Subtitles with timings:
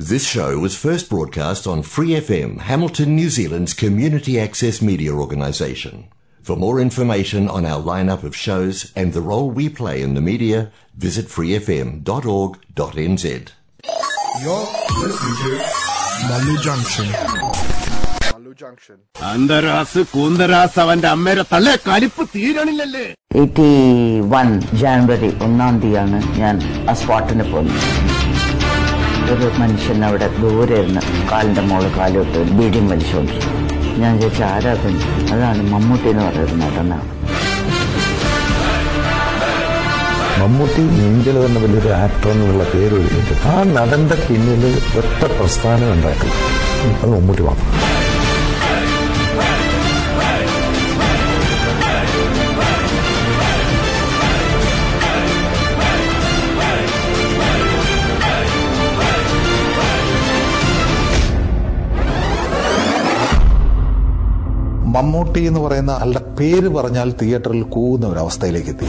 [0.00, 5.94] This show was first broadcast on Free FM, Hamilton, New Zealand's community access media organisation.
[6.44, 10.22] For more information on our lineup of shows and the role we play in the
[10.22, 10.60] media,
[10.98, 13.24] visit freefm.org.nz.
[14.42, 14.66] You're
[15.00, 15.50] listening to
[16.30, 17.06] Malu Junction.
[18.32, 18.96] Malu Junction.
[19.30, 23.06] അന്തരാസ് കൂന്തരാസ് അവന്റെ അമ്മേരെ തള്ളെ കലിപ്പ് തീരണില്ലല്ലേ
[23.40, 23.68] eighty
[24.34, 24.48] one
[24.82, 26.56] January ഒന്നാം തീയതിയാണ് ഞാൻ
[26.90, 27.86] ആ സ്പോട്ടിന് പോകുന്നത്
[29.33, 31.01] ഒരു മനുഷ്യൻ അവിടെ ദൂരെ ഇരുന്ന്
[31.31, 33.33] കാലിന്റെ മോൾ കാലോട്ട് ബീഡിയും വലിച്ചുകൊണ്ട്
[33.99, 34.93] ഞാൻ ചോദിച്ച ആരാധന
[35.33, 37.05] അതാണ് മമ്മൂട്ടി എന്ന് പറയുന്നത് നടനാണ്
[40.39, 44.63] മമ്മൂട്ടി ഇന്ത്യയിൽ തന്നെ വലിയൊരു ആക്ടർ എന്നുള്ള പേര് ഒഴിഞ്ഞിട്ട് ആ നടന്റെ പിന്നിൽ
[44.99, 46.29] ഒറ്റ പ്രസ്ഥാനം ഉണ്ടാക്കി.
[46.95, 47.69] അത് മമ്മൂട്ടി മാത്രം.
[64.95, 68.87] മമ്മൂട്ടി എന്ന് പറയുന്ന ആളുടെ പേര് പറഞ്ഞാൽ തിയേറ്ററിൽ കൂവുന്ന അവസ്ഥയിലേക്ക് എത്തി.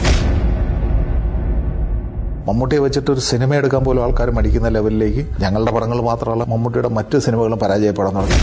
[2.47, 7.59] മമ്മൂട്ടിയെ വെച്ചിട്ട് ഒരു സിനിമ എടുക്കാൻ പോലും ആൾക്കാർ മടിക്കുന്ന ലെവലിലേക്ക് ഞങ്ങളുടെ പടങ്ങൾ മാത്രമല്ല മമ്മൂട്ടിയുടെ മറ്റു സിനിമകളും
[7.59, 8.39] പരാജയപ്പെടാൻ തുടങ്ങി.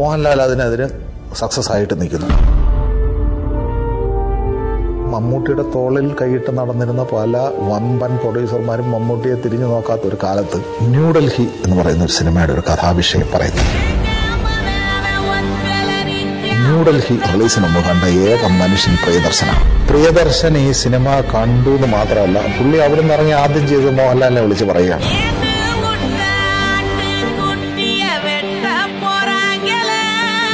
[0.00, 0.86] മോഹൻലാൽ അതിനെതിരെ
[1.40, 2.28] സക്സസ് ആയിട്ട് നിൽക്കുന്നു.
[5.14, 7.36] മമ്മൂട്ടിയുടെ തോളിൽ കൈയിട്ട് നടന്നിരുന്ന പല
[7.70, 10.60] വമ്പൻ പ്രൊഡ്യൂസർമാരും മമ്മൂട്ടിയെ തിരിഞ്ഞു നോക്കാത്ത ഒരു കാലത്ത്
[10.94, 13.64] ന്യൂഡൽഹി എന്ന് പറയുന്ന ഒരു സിനിമയുടെ ഒരു കഥാവിഷയം പറയുന്നു.
[16.72, 19.88] ന്യൂഡൽഹി റിലീസിന് നമ്മൾ കണ്ട ഏക മനുഷ്യൻ പ്രിയദർശനാണ്.
[19.88, 25.02] പ്രിയദർശൻ ഈ സിനിമ കണ്ടു എന്ന് മാത്രമല്ല പുള്ളി അവിടെ നിന്ന് ഇറങ്ങി ആദ്യം ചെയ്ത് മോഹൻലാലിനെ വിളിച്ച് പറയുകയാണ്.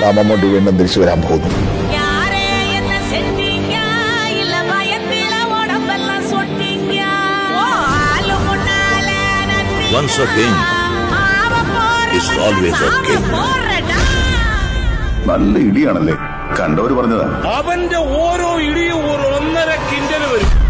[0.00, 1.78] "ദാ മമ്മൂട്ടി വീണ്ടും തിരിച്ചു വരാൻ പോകുന്നു.
[9.98, 10.54] Once a king
[12.12, 13.67] is always a king.
[15.28, 16.14] നല്ല ഇടിയാണല്ലേ?
[16.60, 17.26] കണ്ടവര് പറഞ്ഞതാ.
[17.56, 19.00] അവന്റെ ഓരോ ഇടിയും
[19.36, 20.67] ഒന്നര കിൻഡൽ വരും.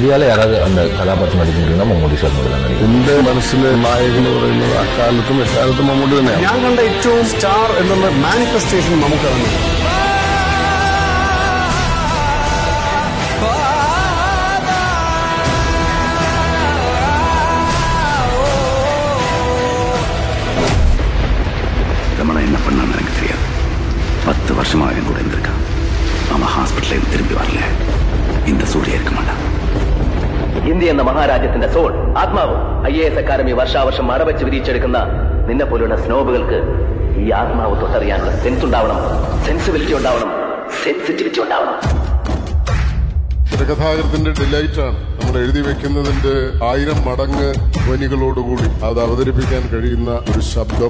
[0.00, 4.32] ഇന്ത്യയിലെ யாராவது அந்த கதாபாத்திரம் நடிக்க முடியும்னா மம்மூட்டி சார் மட்டும் தான் நடிக்கும் എന്റെ മനസ്സിലെ നായകൻ എന്ന്
[4.36, 9.52] പറയുന്നത് അക്കാലത്തും എക്കാലത്തും മമ്മൂട്ടി തന്നെയാണ് ഞാൻ കണ്ട ഏറ്റവും സ്റ്റാർ എന്നുള്ള മാനിഫെസ്റ്റേഷൻ നമുക്ക് തന്നെ
[22.18, 23.44] ரமணா என்ன பண்ணான்னு எனக்கு தெரியாது
[24.24, 25.62] பத்து வருஷமா என் கூட இருந்திருக்கான்
[26.30, 27.60] அவன் ஹாஸ்பிட்டல இருந்து திரும்பி வரல
[28.46, 29.39] இந்த சூரிய இருக்க மாட்டான்
[30.65, 32.85] ഇന്ത്യ എന്ന മഹാരാജ്യത്തിന്റെ സോൾ ആത്മാവ്.
[32.91, 34.97] ഐ എ എസ് അക്കാദമി വർഷാവർഷം മറവച്ച് വിരിച്ചെടുക്കുന്ന
[35.47, 36.59] നിന്നെ പോലുള്ള സ്നോബുകൾക്ക്
[37.19, 38.97] ഈ ആത്മാവ് തൊട്ടറിയാനുള്ള സെൻസ് ഉണ്ടാവണം.
[39.45, 40.31] സെൻസിബിലിറ്റി ഉണ്ടാവണം.
[40.83, 42.01] സെൻസിറ്റിവിറ്റി ഉണ്ടാവണം.
[43.61, 50.89] കഥാകൃത്തിന്റെ ഡിലൈറ്റ് ആണ് നമ്മൾ എഴുതി വെക്കുന്നതിന്റെ ആയിരം മടങ്ങ് ധ്വനികളോടുകൂടി അത് അവതരിപ്പിക്കാൻ കഴിയുന്ന ഒരു ശബ്ദം.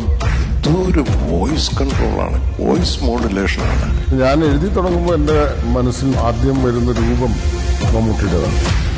[0.58, 4.22] ഇതൊരു വോയിസ് കൺട്രോളാണ് വോയിസ് മോഡുലേഷൻ ആണ്.
[4.22, 7.32] ഞാൻ എഴുതി തുടങ്ങുമ്പോൾ എന്റെ മനസ്സിൽ ആദ്യം വരുന്ന രൂപം
[7.96, 8.91] മമ്മൂട്ടിയുടേതാണ്.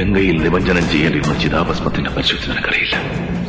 [0.00, 2.96] ഗംഗയിൽ നിമഞ്ജനം ചെയ്യേണ്ടിരുന്ന ചിതാഭസ്മത്തിന്റെ പരിശുദ്ധി നിനക്കറിയില്ല.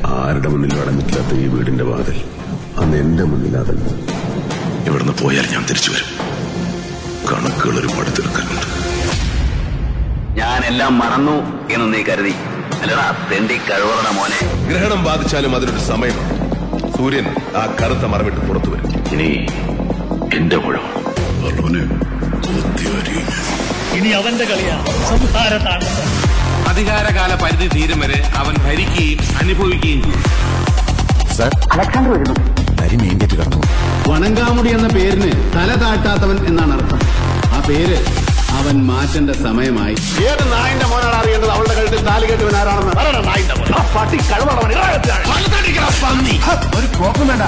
[0.08, 2.24] ആരുടെ മുന്നിൽ അടഞ്ഞിട്ടില്ലാത്ത ഈ വീടിന്റെ വാതിൽ?
[2.82, 3.86] അന്ന് എന്റെ മുന്നിൽ അതല്ല.
[4.88, 6.10] ഇവിടുന്ന് പോയാൽ ഞാൻ തിരിച്ചു വരും.
[7.32, 8.82] കണക്കുകൾ ഒരുപാട് തീർക്കാനുണ്ട്
[10.68, 12.36] എല്ലാം മറന്നു എന്ന് നീ കരുതി.
[12.82, 14.68] അല്ലടാ തെണ്ടി കഴിവറട മോനെ.
[14.70, 16.52] ഗ്രഹണം ബാധിച്ചാലും അതിനൊരു സമയമാണ്.
[16.98, 17.26] സൂര്യൻ
[17.58, 19.14] ആ കറുത്ത മറവിട്ട് പുറത്തു വരും.
[19.14, 19.48] ഇനി
[20.36, 21.02] എന്റെ മുഴുവൻ
[23.98, 26.21] ഇനി അവന്റെ കളിയാണ് സംഹാരത്താണ്
[26.82, 30.24] അധികാരകാല പരിധി തീരും വരെ അവൻ ഭരിക്കുകയും അനുഭവിക്കുകയും ചെയ്യും
[31.74, 32.34] അലക്സാണ്ടർ വരുന്നു.
[34.10, 37.00] വണങ്കാമുടി എന്ന പേരിന് തല താഴ്ത്താത്തവൻ എന്നാണ് അർത്ഥം.
[37.56, 37.98] ആ പേര്
[38.58, 39.96] അവൻ മാറ്റേണ്ട സമയമായി.
[40.26, 41.50] ഏത് നായന്റെ മോനാണ് അറിയേണ്ടത്?
[41.50, 42.92] അവളുടെ കഴുത്തിൽ താലി കെട്ടുവൻ ആരാണെന്ന്.
[42.92, 44.18] പട്ടി
[46.78, 47.44] ഒരു കോപ്പം വേണ്ട.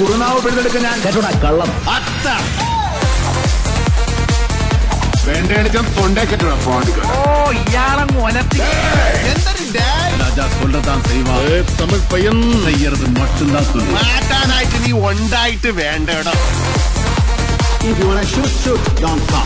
[0.00, 1.00] കുറുനാവ് പിടിച്ചെടുക്കാൻ ഞാൻ
[1.44, 1.72] കള്ളം.
[1.94, 2.71] അത്ത.
[5.26, 7.18] വേണ്ടടിച്ചാൽ തൊണ്ടേക്കിട്ടാ പാടിക്കാൻ ഓ
[7.60, 8.60] ഇയാളങ്ങ് ഒലത്തി
[12.12, 12.38] പയ്യൻ.
[12.64, 13.06] ചെയ്യരുത്
[13.94, 16.34] മാറ്റാനായിട്ട് നീ ഉണ്ടായിട്ട് വേണ്ടടോ.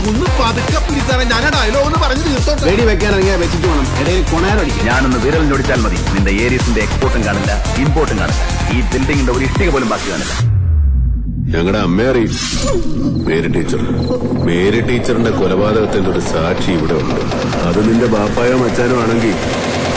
[0.09, 2.65] ഒന്ന് പതുക്കെ പിടിച്ചാൽ ഞാൻ ഡയലോഗ് ഒന്ന് പറഞ്ഞു തീർത്തോട്ടെ.
[2.69, 3.87] വെടി വെക്കാൻ ഇറങ്ങിയ വെച്ചിട്ട് വേണം.
[4.01, 5.97] ഇടയിൽ കൊണയാറടിക്കും ഞാനൊന്ന് വിരൽ ഞൊടിച്ചാൽ മതി.
[6.15, 7.51] നിന്റെ ഏരിയസിന്റെ എക്സ്പോർട്ടും കാണില്ല
[7.85, 8.43] ഇമ്പോർട്ടും കാണില്ല.
[8.75, 10.56] ഈ ബിൽഡിംഗിന്റെ ഒരു ഇഷ്ടിക പോലും ബാക്കി കാണില്ല.
[11.55, 12.33] ഞങ്ങളുടെ അമ്മയെ അറിയും
[13.25, 13.81] മേരി ടീച്ചർ.
[14.45, 17.21] മേരി ടീച്ചറിന്റെ കൊലപാതകത്തിന്റെ ഒരു സാക്ഷി ഇവിടെ ഉണ്ട്.
[17.67, 19.35] അത് നിന്റെ ബാപ്പായോ മച്ചാനോ ആണെങ്കിൽ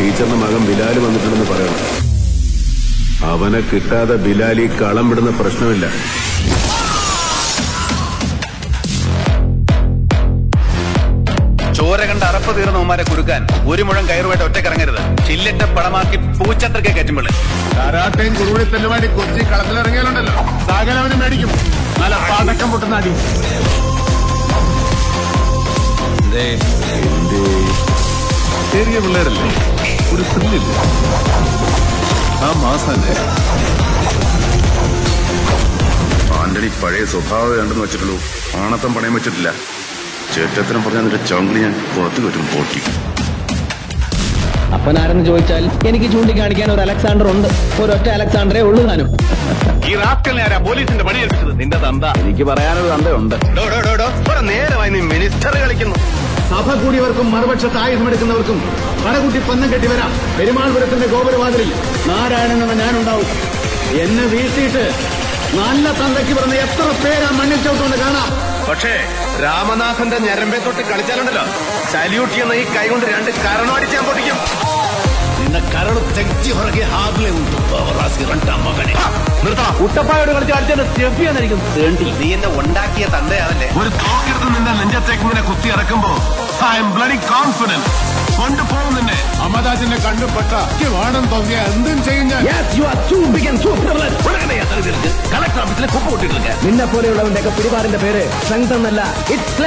[0.01, 1.81] ടീച്ചറിന്റെ മകൻ ബിലാൽ വന്നിട്ടുണ്ടെന്ന് പറയണം.
[3.31, 5.87] അവനെ കിട്ടാതെ ബിലാലി കളം വിടുന്ന പ്രശ്നമില്ല.
[12.91, 17.27] തീർന്നവന്മാരെ കുരുക്കാൻ ഒരു മുഴം കയറുമായിട്ട് ഒറ്റക്കിറങ്ങരുത് ചില്ലിട്ട പടമാക്കി പൂച്ചത്രക്കെ കയറ്റുമ്പോൾ
[19.19, 20.35] കൊച്ചി കളത്തിലിറങ്ങിയാലുണ്ടല്ലോ.
[20.69, 21.51] സകലവനും മേടിക്കും
[22.01, 23.13] നല്ല പടക്കം പൊട്ടുന്ന അടി.
[28.73, 29.47] ചെറിയ പിള്ളേരല്ലേ?
[30.15, 30.75] ഒരു സ്ത്രീയില്ലേ
[32.47, 33.15] ആ മാസല്ലേ?
[36.41, 38.17] ആന്റണി പഴയ സ്വഭാവം ഉണ്ടെന്ന് വെച്ചിട്ടുള്ളൂ.
[38.63, 39.51] ആണത്തം പണയം വെച്ചിട്ടില്ല.
[40.35, 42.81] ചേറ്റത്തിനും പറഞ്ഞ നിന്റെ ചോങ്കിളി ഞാൻ പുറത്തു വരും പൊട്ടി.
[44.75, 47.49] അപ്പനാരെന്ന് ചോദിച്ചാൽ എനിക്ക് ചൂണ്ടിക്കാണിക്കാൻ ഒരു അലക്സാണ്ടർ ഉണ്ട്.
[47.83, 49.09] ഒരൊറ്റ അലക്സാണ്ടറേ ഉള്ളൂ താനും.
[49.91, 51.61] ഈ റാസ്കലിനെ ആരാ പോലീസിന്റെ പണി ഏൽപ്പിച്ചത്.
[51.61, 52.05] നിന്റെ തന്ത.
[52.05, 53.35] എനിക്ക് പറയാനൊരു തന്തയുണ്ട്.
[54.49, 55.97] നേരമായി നീ മിനിസ്റ്റർ കളിക്കുന്നു.
[56.51, 58.59] സഭ കൂടിയവർക്കും മറുപക്ഷത്ത് ആയുധമെടുക്കുന്നവർക്കും
[59.07, 60.13] പടകുട്ടി പന്നം കെട്ടി വരാം.
[60.39, 61.73] പെരുമാൾപുരത്തിന്റെ ഗോപുരവാതിലിൽ
[62.07, 63.27] നാരായണൻ എന്ന ഞാനുണ്ടാവും.
[64.01, 64.85] എന്നെ വീഴ്ത്തിയിട്ട്
[65.61, 68.50] നല്ല തന്തയ്ക്ക് പറഞ്ഞ എത്ര പേരാ മണ്ണിൽ ചവിട്ടുകൊണ്ട് കാണാം.
[68.69, 68.93] പക്ഷേ
[69.43, 71.45] രാമനാഥന്റെ ഞരമ്പെ തൊട്ട് കളിച്ചാലുണ്ടല്ലോ.
[71.93, 74.39] സല്യൂട്ട് ചെയ്യുന്ന ഈ കൈ കൊണ്ട് രണ്ട് കരണമടിച്ചാൻ പൊട്ടിക്കും
[75.41, 77.31] നിന്നെ കരട് തെറ്റി പുറകെ ഹാബിലെ
[78.65, 78.95] മകനെ.
[79.45, 79.75] നിർത്തണം.
[79.81, 82.05] കളിച്ച് തേണ്ടി.
[82.21, 86.11] നീ എന്നെ ഉണ്ടാക്കിയ തന്തയാണല്ലേ ഒരു തോക്കെടുത്ത് നിന്റെ നെഞ്ചത്തേക്ക് ഇങ്ങനെ കുത്തി ഇറക്കുമ്പോ
[86.73, 87.87] ഐ എം ബ്ലഡി കോൺഫിഡന്റ്
[88.41, 90.53] കൊണ്ടുപോകും നിന്നെ അമദാജിന്റെ കണ്ടുപെട്ട
[90.95, 92.43] വേണം തോന്നിയ എന്തും ചെയ്യും ഞാൻ.
[95.33, 99.01] കളക്ടർ ഓഫീസിലെ കുപ്പ് കൊട്ടിട്ടിരിക്കുക നിന്നെ പോലെയുള്ളവന്റെ ഒക്കെ പിടിപാടിന്റെ പേര് സംഘം എന്നല്ല.
[99.33, 99.63] ഇറ്റ്സ്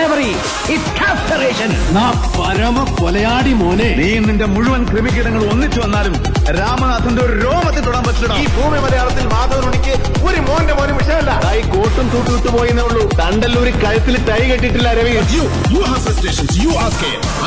[0.69, 2.05] ഇറ്റ്സ് കാസ്റ്ററേഷൻ നാ
[2.37, 6.13] പരമ കൊലയാടി മോനെ നീ നിന്റെ മുഴുവൻ ക്രിമികീടങ്ങൾ ഒന്നിച്ചു വന്നാലും
[6.59, 9.93] രാമനാഥന്റെ ഒരു രോമത്തിൽ തൊടാൻ പറ്റില്ല ഈ ഭൂമി മലയാളത്തിൽ മാധവനുണിക്ക്
[10.27, 11.31] ഒരു മോന്റെ മോനും വിഷയമല്ല.
[11.59, 13.09] ഈ കോട്ടും തൂട്ടിട്ട് പോയിന്നേ ഉള്ളൂ.
[13.19, 15.13] തണ്ടല്ലൂരി കഴുത്തിൽ തൈ കെട്ടിട്ടില്ല രവി.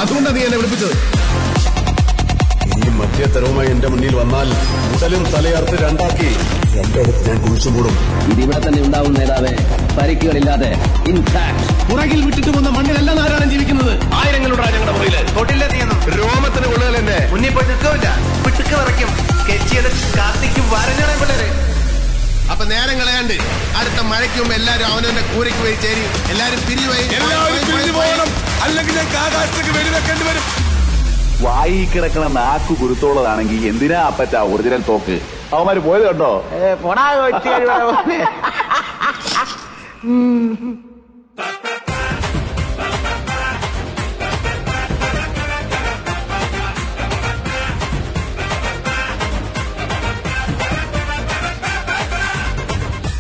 [0.01, 0.95] അതുകൊണ്ടാണ് നീ എന്നെ വിളിപ്പിച്ചത്.
[2.87, 4.49] ഈ മധ്യ തരവുമായി എന്റെ മുന്നിൽ വന്നാൽ
[4.95, 6.31] ഉടലും തലയർത്ത് രണ്ടാക്കി.
[6.77, 7.95] രണ്ടിടത്ത് ഞാൻ കുഴിച്ചുകൂടും
[8.33, 9.53] ഇതിവിടെ തന്നെ ഉണ്ടാവും നേതാവേ.
[9.99, 10.71] പരിക്കുകളില്ലാതെ.
[11.11, 14.15] ഇൻഫാക്ട് പുറകിൽ വിട്ടിട്ട് പോകുന്ന മണ്ണിലല്ല നാരായണൻ ജീവിക്കുന്നത്?
[14.15, 15.17] ആയിരങ്ങളുടെ ഞങ്ങളുടെ മുറിയിൽ.
[15.37, 18.09] തൊട്ടില്ല നീയൊന്നും രോമത്തിന് കൊള്ളുകൾ എന്നെ മുന്നിൽ പോയി നിൽക്കില്ല
[18.45, 19.11] പിട്ടുക്ക് വിറയ്ക്കും.
[19.49, 21.49] കെച്ചിയത് കാത്തിക്കും വരഞ്ഞാണേ പിള്ളേരെ.
[22.51, 23.35] അപ്പൊ നേരം കളയാണ്ട്
[23.79, 26.05] അടുത്ത മഴയ്ക്കും എല്ലാരും അവനവന്റെ കൂരയ്ക്ക് പോയി ചേരി.
[26.31, 27.03] എല്ലാരും പിരിഞ്ഞു പോയി.
[27.03, 28.29] എല്ലാവരും പിരിഞ്ഞു പോകണം.
[28.63, 30.43] അല്ലെങ്കിൽ ഞാൻ ആകാശത്തേക്ക് വെടിവെക്കേണ്ടി വരും.
[31.43, 35.36] വായി കിടക്കണ നാക്കു കുരുത്തോളതാണെങ്കിൽ എന്തിനാ അപ്പറ്റ ഒറിജിനൽ തോക്ക്?
[35.55, 36.33] അവന്മാര് പോയത് കണ്ടോ?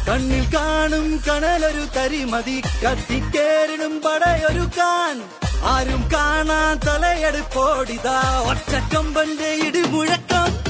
[0.09, 5.15] കണ്ണിൽ കാണും കണലൊരു തരിമതി കത്തിക്കേറിടും പടയൊരുക്കാൻ.
[5.73, 8.19] ആരും കാണാൻ തലയെടുപ്പോടിതാ.
[8.51, 10.66] ഒറ്റക്കൊമ്പന്റെ ഇടിമുഴക്കം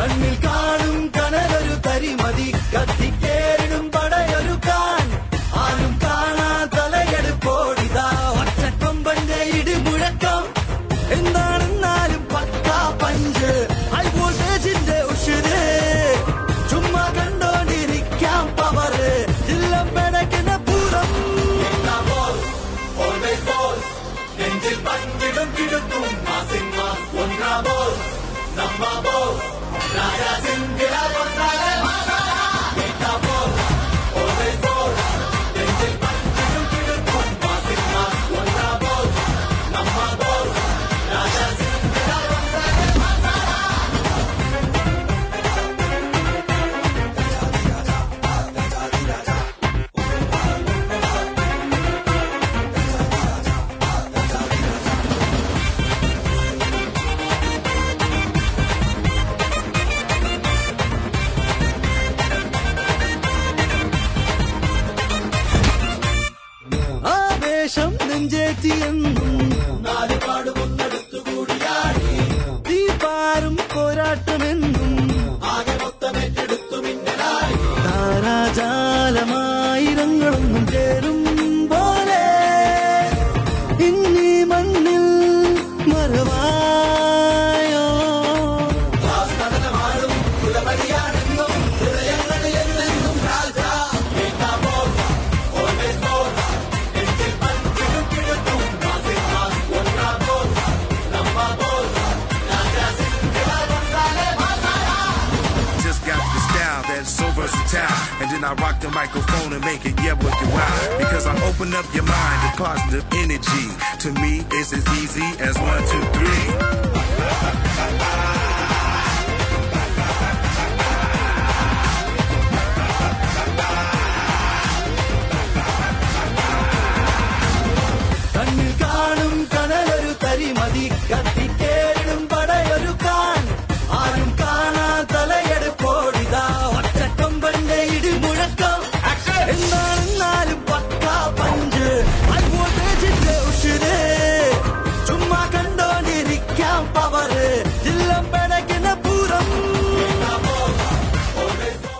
[0.00, 5.04] കണ്ണിൽ കാണും കണലൊരു തരിമതി കത്തിക്കേറിടും പടയൊരുക്കാൻ
[5.62, 8.39] ആരും കാണാൻ തലയെടുപ്പോടിതാ ഒറ്റക്കൊമ്പന്റെ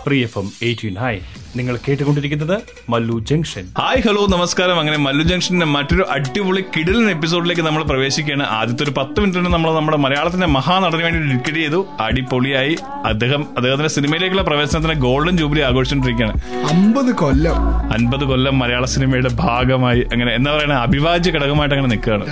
[0.05, 1.40] 3FM to nine.
[1.57, 3.63] നിങ്ങൾ കേട്ടുകൊണ്ടിരിക്കുന്നത് മല്ലു ജംഗ്ഷൻ.
[3.79, 4.81] ഹായ് ഹലോ നമസ്കാരം.
[4.81, 8.47] അങ്ങനെ മല്ലു ജംഗ്ഷന്റെ മറ്റൊരു അടിപൊളി കിടിലൻ എപ്പിസോഡിലേക്ക് നമ്മൾ പ്രവേശിക്കുകയാണ്.
[8.51, 11.87] ആദ്യത്തെ ഒരു പത്ത് മിനിറ്റ് നമ്മൾ നമ്മുടെ മലയാളത്തിന്റെ മഹാനടന് വേണ്ടി ഡിക്കറ്റ് ചെയ്തു.
[12.01, 12.77] അടിപൊളിയായി.
[13.05, 16.69] അദ്ദേഹം അദ്ദേഹത്തിന്റെ സിനിമയിലേക്കുള്ള പ്രവേശനത്തിന് ഗോൾഡൻ ജൂബിലി ആഘോഷിച്ചുകൊണ്ടിരിക്കുകയാണ്.
[16.71, 17.57] അമ്പത് കൊല്ലം.
[17.93, 22.27] അൻപത് കൊല്ലം മലയാള സിനിമയുടെ ഭാഗമായി അങ്ങനെ എന്താ പറയുക അഭിവാജ്യ ഘടകമായിട്ട് അങ്ങനെ നിൽക്കുകയാണ്.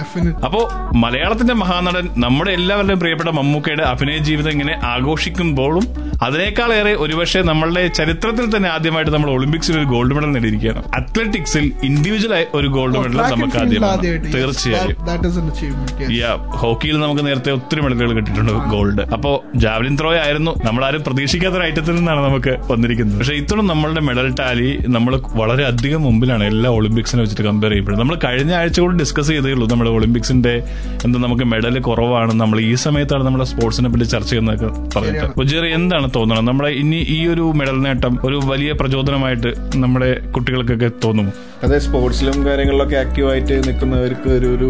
[0.44, 5.82] അപ്പോ മലയാളത്തിന്റെ മഹാനടൻ നമ്മുടെ എല്ലാവരുടെയും പ്രിയപ്പെട്ട മമ്മൂക്കയുടെ അഭിനയ ജീവിതം ഇങ്ങനെ ആഘോഷിക്കുമ്പോഴും
[6.22, 10.82] അതിനേക്കാളേറെ ഒരുപക്ഷെ നമ്മളുടെ ചരിത്രത്തിൽ തന്നെ ആദ്യമായിട്ട് നമ്മൾ ഒളിമ്പിക്സിൽ ഒരു ഗോൾഡ് മെഡൽ നേടിയിരിക്കുകയാണ്.
[10.94, 14.02] അത്ലറ്റിക്സിൽ ഇൻഡിവിജ്വൽ ആയി ഒരു ഗോൾഡ് മെഡൽ നമുക്ക് ആദ്യമാണ്
[14.34, 14.88] തീർച്ചയായും.
[14.88, 16.10] That- that is an achievement, yes.
[16.10, 20.54] യാ ഹോക്കിയിൽ നമുക്ക് നേരത്തെ ഒത്തിരി മെഡലുകൾ കിട്ടിയിട്ടുണ്ട് ഗോൾഡ് അപ്പോ ജാവലിൻ ത്രോ ആയിരുന്നു.
[20.64, 23.18] നമ്മളാരും പ്രതീക്ഷിക്കാത്ത ഒരു ഐറ്റത്തിൽ നിന്നാണ് നമുക്ക് വന്നിരിക്കുന്നത്.
[23.18, 28.18] പക്ഷെ ഇത്തരം നമ്മളുടെ മെഡൽ ടാലി നമ്മൾ വളരെ അധികം മുമ്പിലാണ് എല്ലാ ഒളിമ്പിക്സിനെ വെച്ചിട്ട് കമ്പയർ ചെയ്യുമ്പോൾ നമ്മൾ
[28.24, 30.62] കഴിഞ്ഞ ആഴ്ച കൂടി ഡിസ്കസ് ചെയ്തേ ഉള്ളൂ നമ്മുടെ ഒളിമ്പിക്സിന്റെ
[31.04, 32.34] എന്താ നമുക്ക് മെഡൽ കുറവാണ്.
[32.34, 37.52] നമ്മൾ ഈ സമയത്താണ് നമ്മുടെ സ്പോർട്സിനെ പറ്റി ചർച്ച ചെയ്യുന്നതൊക്കെ പറഞ്ഞിട്ട് എന്താണ് തോന്നുന്നത് നമ്മുടെ ഇനി ഈ ഒരു
[37.56, 44.68] മെഡൽ നേട്ടം ഒരു വലിയ പ്രചോദനമായിട്ട് നമ്മുടെ കുട്ടികൾക്കൊക്കെ തോന്നും അതെ സ്പോർട്സിലും കാര്യങ്ങളിലൊക്കെ ആക്റ്റീവായിട്ട് നിൽക്കുന്നവർക്ക് ഒരു ഒരു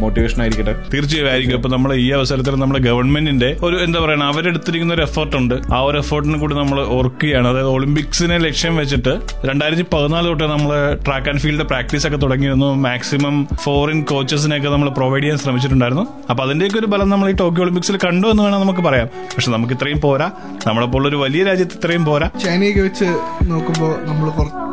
[0.00, 0.72] മോട്ടിവേഷൻ ആയിരിക്കട്ടെ.
[0.94, 1.28] തീർച്ചയായും.
[1.30, 5.80] ആയിരിക്കും അപ്പൊ നമ്മൾ ഈ അവസരത്തിൽ നമ്മുടെ ഗവൺമെന്റിന്റെ ഒരു എന്താ പറയുക അവരെടുത്തിരിക്കുന്ന ഒരു എഫേർട്ട് ഉണ്ട് ആ
[5.80, 7.48] ഒരു എഫേർട്ടിനെ കൂടി നമ്മൾ ഓർക്കുകയാണ്.
[7.48, 9.12] അതായത് ഒളിമ്പിക്സിനെ ലക്ഷ്യം വെച്ചിട്ട്
[9.44, 12.74] രണ്ടായിരത്തി പതിനാല് തൊട്ട് നമ്മൾ ട്രാക്ക് ആൻഡ് ഫീൽഡ് പ്രാക്ടീസ് ഒക്കെ തുടങ്ങിയിരുന്നു.
[12.86, 16.06] മാക്സിമം ഫോറിൻ കോച്ചസിനെയൊക്കെ നമ്മൾ പ്രൊവൈഡ് ചെയ്യാൻ ശ്രമിച്ചിട്ടുണ്ടായിരുന്നു.
[16.30, 19.06] അപ്പൊ അതിന്റെയൊക്കെ ഒരു ബലം നമ്മൾ ഈ ടോക്കിയോ ഒളിമ്പിക്സിൽ കണ്ടു എന്ന് വേണം നമുക്ക് പറയാം.
[19.06, 20.30] പക്ഷെ നമുക്ക് ഇത്രയും പോരാ.
[20.66, 22.30] നമ്മളെ പോലുള്ള ഒരു വലിയ രാജ്യത്ത് ഇത്രയും പോരാ.
[22.44, 23.08] ചൈനയൊക്കെ വെച്ച്
[23.44, 24.28] നോക്കുമ്പോ നമ്മൾ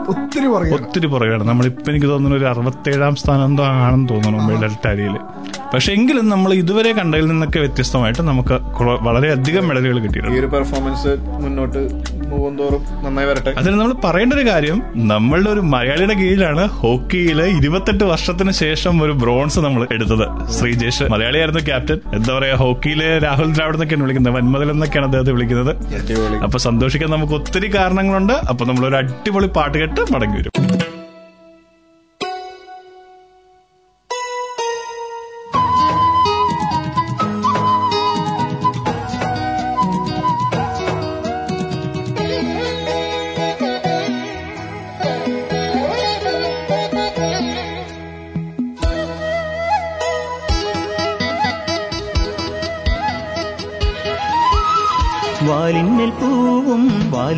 [0.09, 1.43] ഒത്തിരി ഒത്തിരി പുറകെയാണ്.
[1.43, 4.39] നമ്മളിപ്പോ എനിക്ക് തോന്നുന്നു ഒരു അറുപത്തേഴാം സ്ഥാനം ആണെന്ന് തോന്നുന്നു
[4.85, 5.15] ടാലിയിൽ
[5.73, 8.55] പക്ഷെ എങ്കിലും നമ്മൾ ഇതുവരെ കണ്ടതിൽ നിന്നൊക്കെ വ്യത്യസ്തമായിട്ട് നമുക്ക്
[9.07, 11.11] വളരെയധികം മെഡലുകൾ ഈ കിട്ടിയിട്ടുണ്ട് ഒരു പെർഫോമൻസ്
[11.43, 11.81] മുന്നോട്ട്
[13.05, 13.51] നന്നായി വരട്ടെ.
[13.59, 14.77] അതിന് നമ്മൾ പറയേണ്ട ഒരു കാര്യം
[15.11, 20.25] നമ്മളുടെ ഒരു മലയാളിയുടെ കീഴിലാണ് ഹോക്കിയിൽ ഇരുപത്തെട്ട് വർഷത്തിന് ശേഷം ഒരു ബ്രോൺസ് നമ്മൾ എടുത്തത്.
[20.57, 21.99] ശ്രീജേഷ് മലയാളിയായിരുന്നു ക്യാപ്റ്റൻ.
[22.17, 24.35] എന്താ പറയാ ഹോക്കിയിലെ രാഹുൽ ദ്രാവിഡ് എന്നൊക്കെയാണ് വിളിക്കുന്നത്.
[24.37, 25.73] വന്മതിൽ എന്നൊക്കെയാണ് അദ്ദേഹത്തെ വിളിക്കുന്നത്.
[26.47, 28.35] അപ്പൊ സന്തോഷിക്കാൻ നമുക്ക് ഒത്തിരി കാരണങ്ങളുണ്ട്.
[28.53, 30.51] അപ്പൊ നമ്മൾ ഒരു അടിപൊളി പാട്ട് കേട്ട് മടങ്ങി വരും.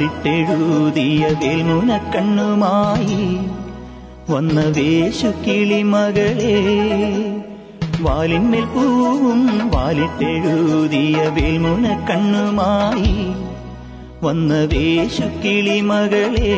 [0.08, 3.22] വാലിട്ടെഴുതിയ വേൽമുനക്കണ്ണുമായി
[4.32, 6.58] വന്ന വേശു കിളിമകളെ
[8.06, 9.42] വാലിന്മേൽ പൂവും
[9.74, 13.16] വാലിട്ടെഴുതിയ വേൽമുനക്കണ്ണുമായി
[14.26, 16.54] വന്ന വേശു കിളിമകളെ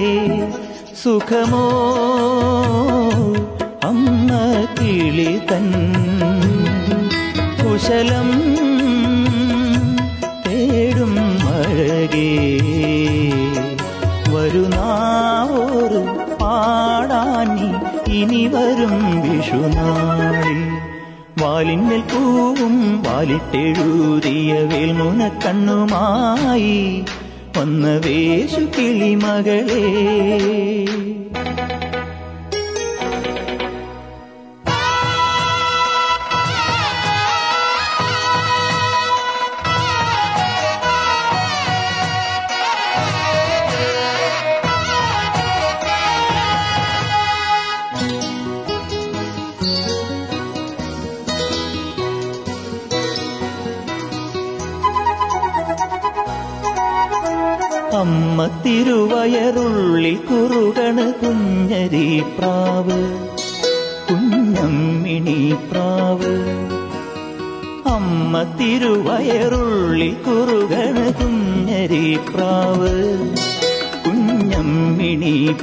[1.03, 1.65] സുഖമോ?
[3.89, 4.29] അമ്മ
[4.79, 5.67] കിളി തൻ
[7.61, 8.29] കുശലം
[12.07, 12.27] അഴകേ
[14.33, 16.01] വരുന്നാവോറ്
[16.41, 17.69] പാടാനി
[18.19, 20.55] ഇനി വരും വിഷുനാളി
[21.41, 26.77] വാലിന്മേൽ പൂവും വാലിട്ടെഴുതിയ വേൽമുന കണ്ണുമായി
[27.57, 29.83] വന്ന വേശു കിളിമകളേ.
[57.97, 62.99] അമ്മ തിരുവയറുള്ളിൽ കുറുകണ് കുഞ്ഞരി പ്രാവ്.
[64.09, 65.55] കുഞ്ഞമ്മിണി
[67.89, 73.17] അമ്മ തിരുവയറുള്ളിൽ കുറുകണ് കുഞ്ഞരി പ്രാവ്.
[74.05, 75.55] കുഞ്ഞമ്മിണി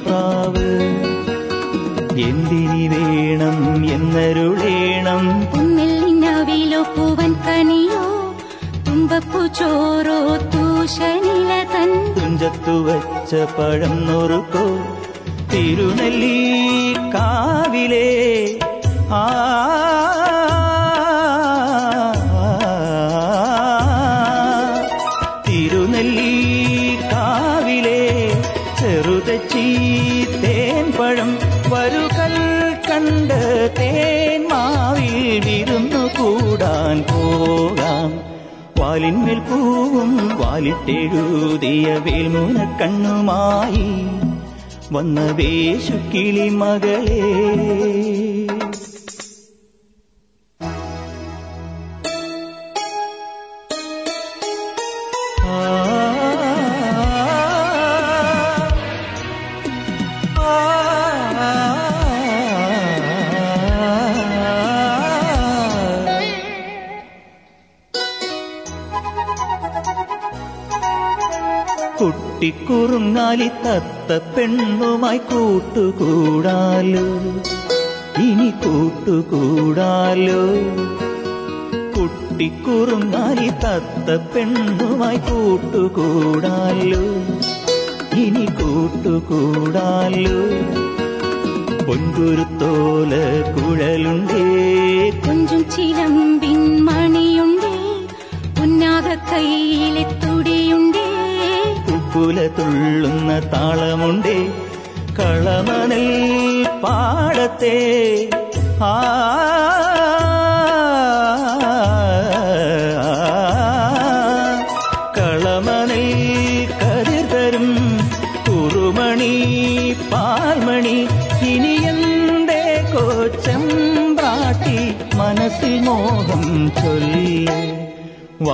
[2.11, 5.41] എന്തിനി വേണം എന്നരുളേണം.
[5.53, 8.35] പൊന്നിലിനവിലോ പൂവൻ കനിയോ?
[8.87, 10.44] തുമ്പപ്പൂ ചോറോ
[10.87, 14.65] തൂശനില തൻ തുഞ്ചത്തു വച്ച പഴം നുറുക്കോ
[15.53, 16.35] തിരുനെല്ലി
[17.15, 18.09] കാവിലേ
[19.15, 19.23] ആ
[38.95, 40.11] വാലിന്മേൽ പൂവും
[40.41, 43.87] വാലിട്ടെഴുതിയ വേൽമൂന കണ്ണുമായി
[44.93, 47.19] വന്ന വേശുക്കിളി മകളെ.
[73.15, 77.07] കുട്ടിക്കുറുങ്ങാലി തത്ത പെണ്ണുമായി കൂട്ടുകൂടാലോ.
[78.23, 80.43] ഇനി കൂട്ടുകൂടാലോ.
[81.99, 87.03] കുട്ടിക്കുറുങ്ങാലി തത്ത പെണ്ണുമായി കൂട്ടുകൂടാലോ.
[88.21, 90.39] ഇനി കൂട്ടുകൂടാലോ.
[91.87, 93.11] പൊൻകുരുത്തോല
[93.55, 94.45] കുഴലുണ്ടേ.
[95.11, 98.07] കൊഞ്ചും ചിലമ്പിൻ മണിയുണ്ടേ.
[98.61, 100.44] പൊന്നാക കയ്യിലെ തുടിയുണ്ടേ
[102.15, 104.35] കുക്കുല തുള്ളുന്ന താളമുണ്ടേ
[105.17, 106.05] കളമണൽ
[106.83, 107.73] പാടത്തെ
[108.85, 108.93] ആ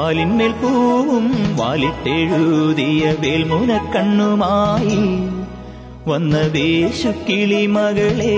[0.00, 1.24] വാലിന്മേൽ പൂവും
[1.56, 5.00] വാലിട്ടെഴുതിയ വേൽമുന കണ്ണുമായി
[6.06, 8.36] വന്ന വേശുക്കിളി മകളെ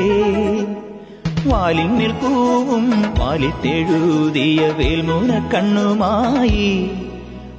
[1.46, 2.86] വാലിന്മേൽ പൂവും
[3.20, 6.68] വാലിട്ടെഴുതിയ വേൽമുന കണ്ണുമായി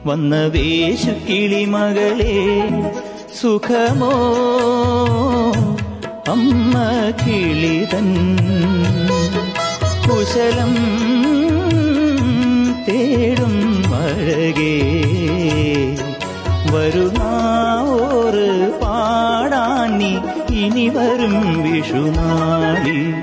[0.06, 2.36] വന്ന വേശുക്കിളി മകളെ
[3.42, 4.14] സുഖമോ?
[6.28, 6.76] അമ്മ
[7.24, 8.10] കിളിതൻ
[10.08, 10.76] കുശലം
[12.88, 14.76] തേടും അഴകേ.
[16.72, 20.20] വരുന്നാവോറ് പാടാനി
[20.54, 23.14] ഇനി വരും വിഷുനാളി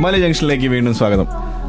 [0.00, 1.26] മല ജംഗ്ഷനിലേക്ക് വീണ്ടും സ്വാഗതം.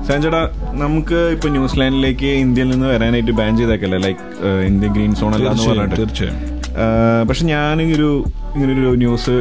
[0.08, 0.36] സഞ്ജട
[0.74, 3.98] നമുക്ക് ഇപ്പൊ ന്യൂസിലാൻഡിലേക്ക് ഇന്ത്യയിൽ നിന്ന് വരാനായിട്ട് ബാൻ ചെയ്തേക്കല്ലേ?
[3.98, 6.02] ലൈക്ക് ഇന്ത്യ ഗ്രീൻ സോൺ അല്ല തീർച്ചയായും, പറഞ്ഞിട്ട്.
[6.02, 6.38] തീർച്ചയായും.
[6.38, 6.61] ആ,
[7.30, 8.12] പക്ഷെ ഞാൻ ഒരു
[8.56, 9.36] ഇങ്ങനൊരു ന്യൂസ്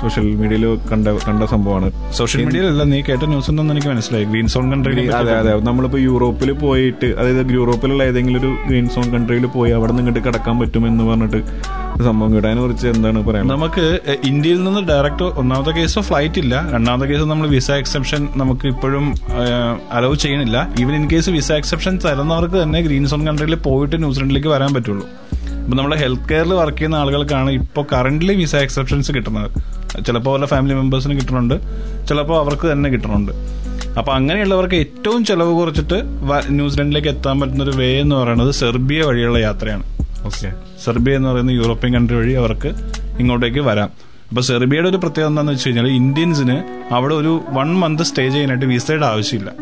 [0.00, 1.88] സോഷ്യൽ മീഡിയയിൽ കണ്ട കണ്ട സംഭവമാണ്.
[2.18, 4.24] സോഷ്യൽ മീഡിയയിലല്ല നീ കേട്ട ന്യൂസ് ഉണ്ടെന്ന് എനിക്ക് മനസ്സിലായി.
[4.30, 5.52] ഗ്രീൻ സോൺ കൺട്രി അതെ അതെ.
[5.68, 10.56] നമ്മളിപ്പോ യൂറോപ്പിൽ പോയിട്ട് അതായത് യൂറോപ്പിലുള്ള ഏതെങ്കിലും ഒരു ഗ്രീൻ സോൺ കൺട്രിയിൽ പോയി അവിടെ നിന്ന് ഇങ്ങോട്ട് കിടക്കാൻ
[10.60, 11.40] പറ്റുമെന്ന് പറഞ്ഞിട്ട്
[12.06, 12.48] സംഭവം കേട്ടോ.
[12.48, 13.84] അതിനെ കുറിച്ച് എന്താണ് പറയാൻ നമുക്ക്
[14.30, 16.54] ഇന്ത്യയിൽ നിന്ന് ഡയറക്റ്റ് ഒന്നാമത്തെ കേസ് ഫ്ലൈറ്റ് ഇല്ല.
[16.74, 19.06] രണ്ടാമത്തെ കേസ് നമ്മൾ വിസ എക്സെപ്ഷൻ നമുക്ക് ഇപ്പോഴും
[19.98, 20.56] അലോ ചെയ്യണില്ല.
[20.80, 25.06] Even in case visa exception തരുന്നവർക്ക് തന്നെ ഗ്രീൻ സോൺ കൺട്രിയിൽ പോയിട്ട് ന്യൂസിലൻഡിലേക്ക് വരാൻ പറ്റുള്ളൂ.
[25.66, 29.48] ഇപ്പൊ നമ്മുടെ ഹെൽത്ത് കെയറിൽ വർക്ക് ചെയ്യുന്ന ആളുകൾക്കാണ് ഇപ്പോൾ കറന്റ് വിസ എക്സെപ്ഷൻസ് കിട്ടുന്നത്.
[30.06, 31.54] ചിലപ്പോൾ അവരുടെ ഫാമിലി മെമ്പേഴ്സിന് കിട്ടുന്നുണ്ട്
[32.08, 33.32] ചിലപ്പോൾ അവർക്ക് തന്നെ കിട്ടുന്നുണ്ട്
[33.98, 36.02] അപ്പൊ അങ്ങനെയുള്ളവർക്ക് ഏറ്റവും ചിലവ് കുറച്ചിട്ട്
[36.48, 39.84] ന്യൂസിലൻഡിലേക്ക് എത്താൻ പറ്റുന്ന ഒരു വേ എന്ന് പറയുന്നത് സെർബിയ വഴിയുള്ള യാത്രയാണ്.
[40.24, 40.52] ഓക്കെ
[40.84, 42.68] സെർബിയ എന്ന് പറയുന്ന യൂറോപ്യൻ കൺട്രി വഴി അവർക്ക്
[43.18, 43.90] ഇങ്ങോട്ടേക്ക് വരാം.
[44.28, 46.56] അപ്പോൾ സെർബിയയുടെ ഒരു പ്രത്യേകത എന്താണെന്ന് വെച്ച് കഴിഞ്ഞാൽ ഇന്ത്യൻസിന്
[46.94, 49.52] അവിടെ ഒരു വൺ മന്ത് സ്റ്റേ ചെയ്യാനായിട്ട് വിസയുടെ ആവശ്യമില്ല.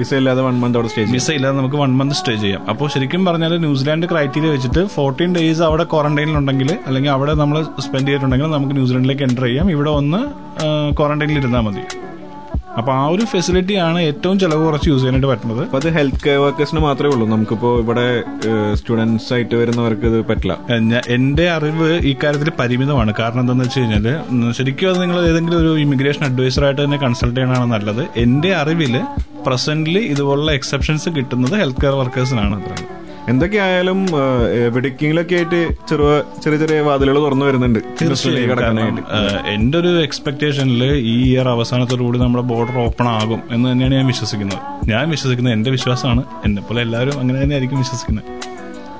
[0.00, 2.62] വിസ ഇല്ലാതെ വൺ മന്ത് അവിടെ സ്റ്റേ വിസ ഇല്ലാതെ നമുക്ക് വൺ മന്ത് സ്റ്റേ ചെയ്യാം.
[2.72, 8.06] അപ്പോൾ ശരിക്കും പറഞ്ഞാൽ ന്യൂസിലാൻഡ് ക്രൈറ്റീരിയ വെച്ചിട്ട് ഫോർട്ടീൻ ഡേയ്സ് അവിടെ ക്വാറന്റൈനിൽ ഉണ്ടെങ്കിൽ അല്ലെങ്കിൽ അവിടെ നമ്മൾ സ്പെൻഡ്
[8.08, 9.66] ചെയ്തിട്ടുണ്ടെങ്കിൽ നമുക്ക് ന്യൂസിലാൻഡിലേക്ക് എന്റർ ചെയ്യാം.
[9.76, 10.20] ഇവിടെ ഒന്ന്
[11.00, 11.84] ക്വാറന്റൈനിൽ ഇരുന്നാൽ മതി.
[12.78, 15.62] അപ്പൊ ആ ഒരു ഫെസിലിറ്റി ആണ് ഏറ്റവും ചിലവ് കുറച്ച് യൂസ് ചെയ്യാനായിട്ട് പറ്റുന്നത്.
[15.66, 17.26] അപ്പൊ അത് ഹെൽത്ത് കെയർ വർക്കേഴ്സിന് മാത്രമേ ഉള്ളൂ.
[17.34, 18.06] നമുക്കിപ്പോ ഇവിടെ
[18.80, 20.56] സ്റ്റുഡൻസ് ആയിട്ട് വരുന്നവർക്ക് ഇത് പറ്റില്ല.
[21.16, 23.14] എന്റെ അറിവ് ഈ കാര്യത്തിൽ പരിമിതമാണ്.
[23.20, 28.04] കാരണം എന്താണെന്ന് വെച്ച് കഴിഞ്ഞാൽ ശരിക്കും അത് നിങ്ങൾ ഏതെങ്കിലും ഒരു ഇമിഗ്രേഷൻ അഡ്വൈസറായിട്ട് തന്നെ കൺസൾട്ട് ചെയ്യണമാണ് നല്ലത്.
[28.26, 28.96] എന്റെ അറിവിൽ
[29.48, 32.72] പ്രസന്റ്ലി ഇതുപോലുള്ള എക്സെപ്ഷൻസ് കിട്ടുന്നത് ഹെൽത്ത് കെയർ വർക്കേഴ്സിനാണ് അത്ര
[33.28, 34.00] എന്തൊക്കെയായാലും
[34.66, 36.08] എവിടേക്കെങ്കിലൊക്കെ ആയിട്ട് ചെറിയ
[36.44, 37.78] ചെറിയ ചെറിയ വാതിലുകൾ തുറന്നു വരുന്നുണ്ട്.
[39.54, 44.60] എന്റെ ഒരു എക്സ്പെക്ടേഷനിൽ ഈ ഇയർ അവസാനത്തോടു കൂടി നമ്മുടെ ബോർഡർ ഓപ്പൺ ആകും എന്ന് തന്നെയാണ് ഞാൻ വിശ്വസിക്കുന്നത്.
[44.90, 46.24] ഞാൻ വിശ്വസിക്കുന്നത് എന്റെ വിശ്വാസമാണ്.
[46.44, 48.24] എന്നെ പോലെ എല്ലാവരും അങ്ങനെ തന്നെ ആയിരിക്കും വിശ്വസിക്കുന്നത്.